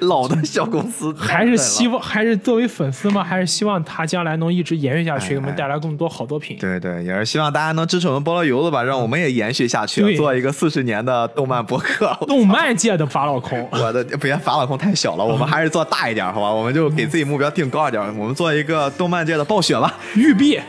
[0.00, 1.90] 老的小公司，还是希望。
[1.90, 6.56] 望，还是作为粉丝嘛，还是希望他将来能一直延续下去，哎给我们带来更多好作品。
[6.58, 12.16] 对对，也是希望大家能支持我们菠萝油子吧，让我们也延续下去，对做一个四十年的动漫博客。
[12.26, 16.50] 动漫界的法老空， 我的别法老空太小了， 我们还是做大一点，好吧？
[16.50, 19.94] 我们就给自己目标定高一点，我们做一个动漫界的暴雪吧。
[20.16, 20.60] 玉璧，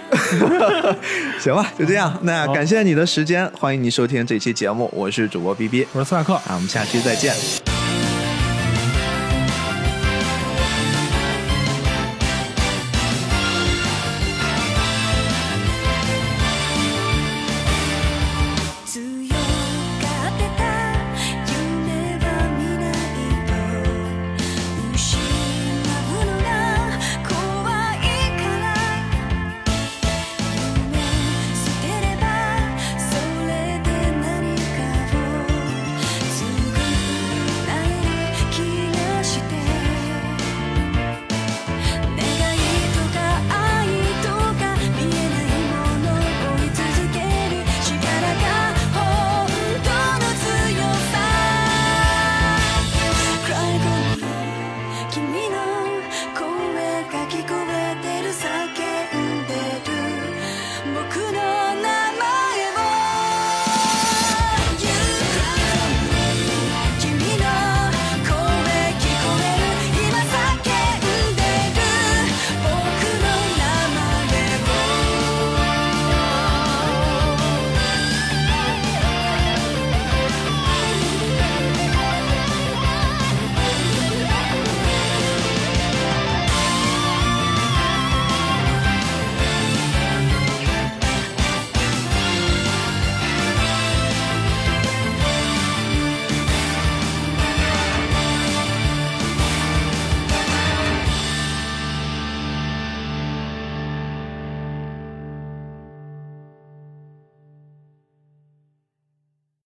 [1.40, 2.16] 行吧，就这样。
[2.22, 6.34] 那感谢你的时间，欢迎你收听这期节目，我是主播 B B 我是斯派克。
[6.34, 7.81] 啊，我们下期再见。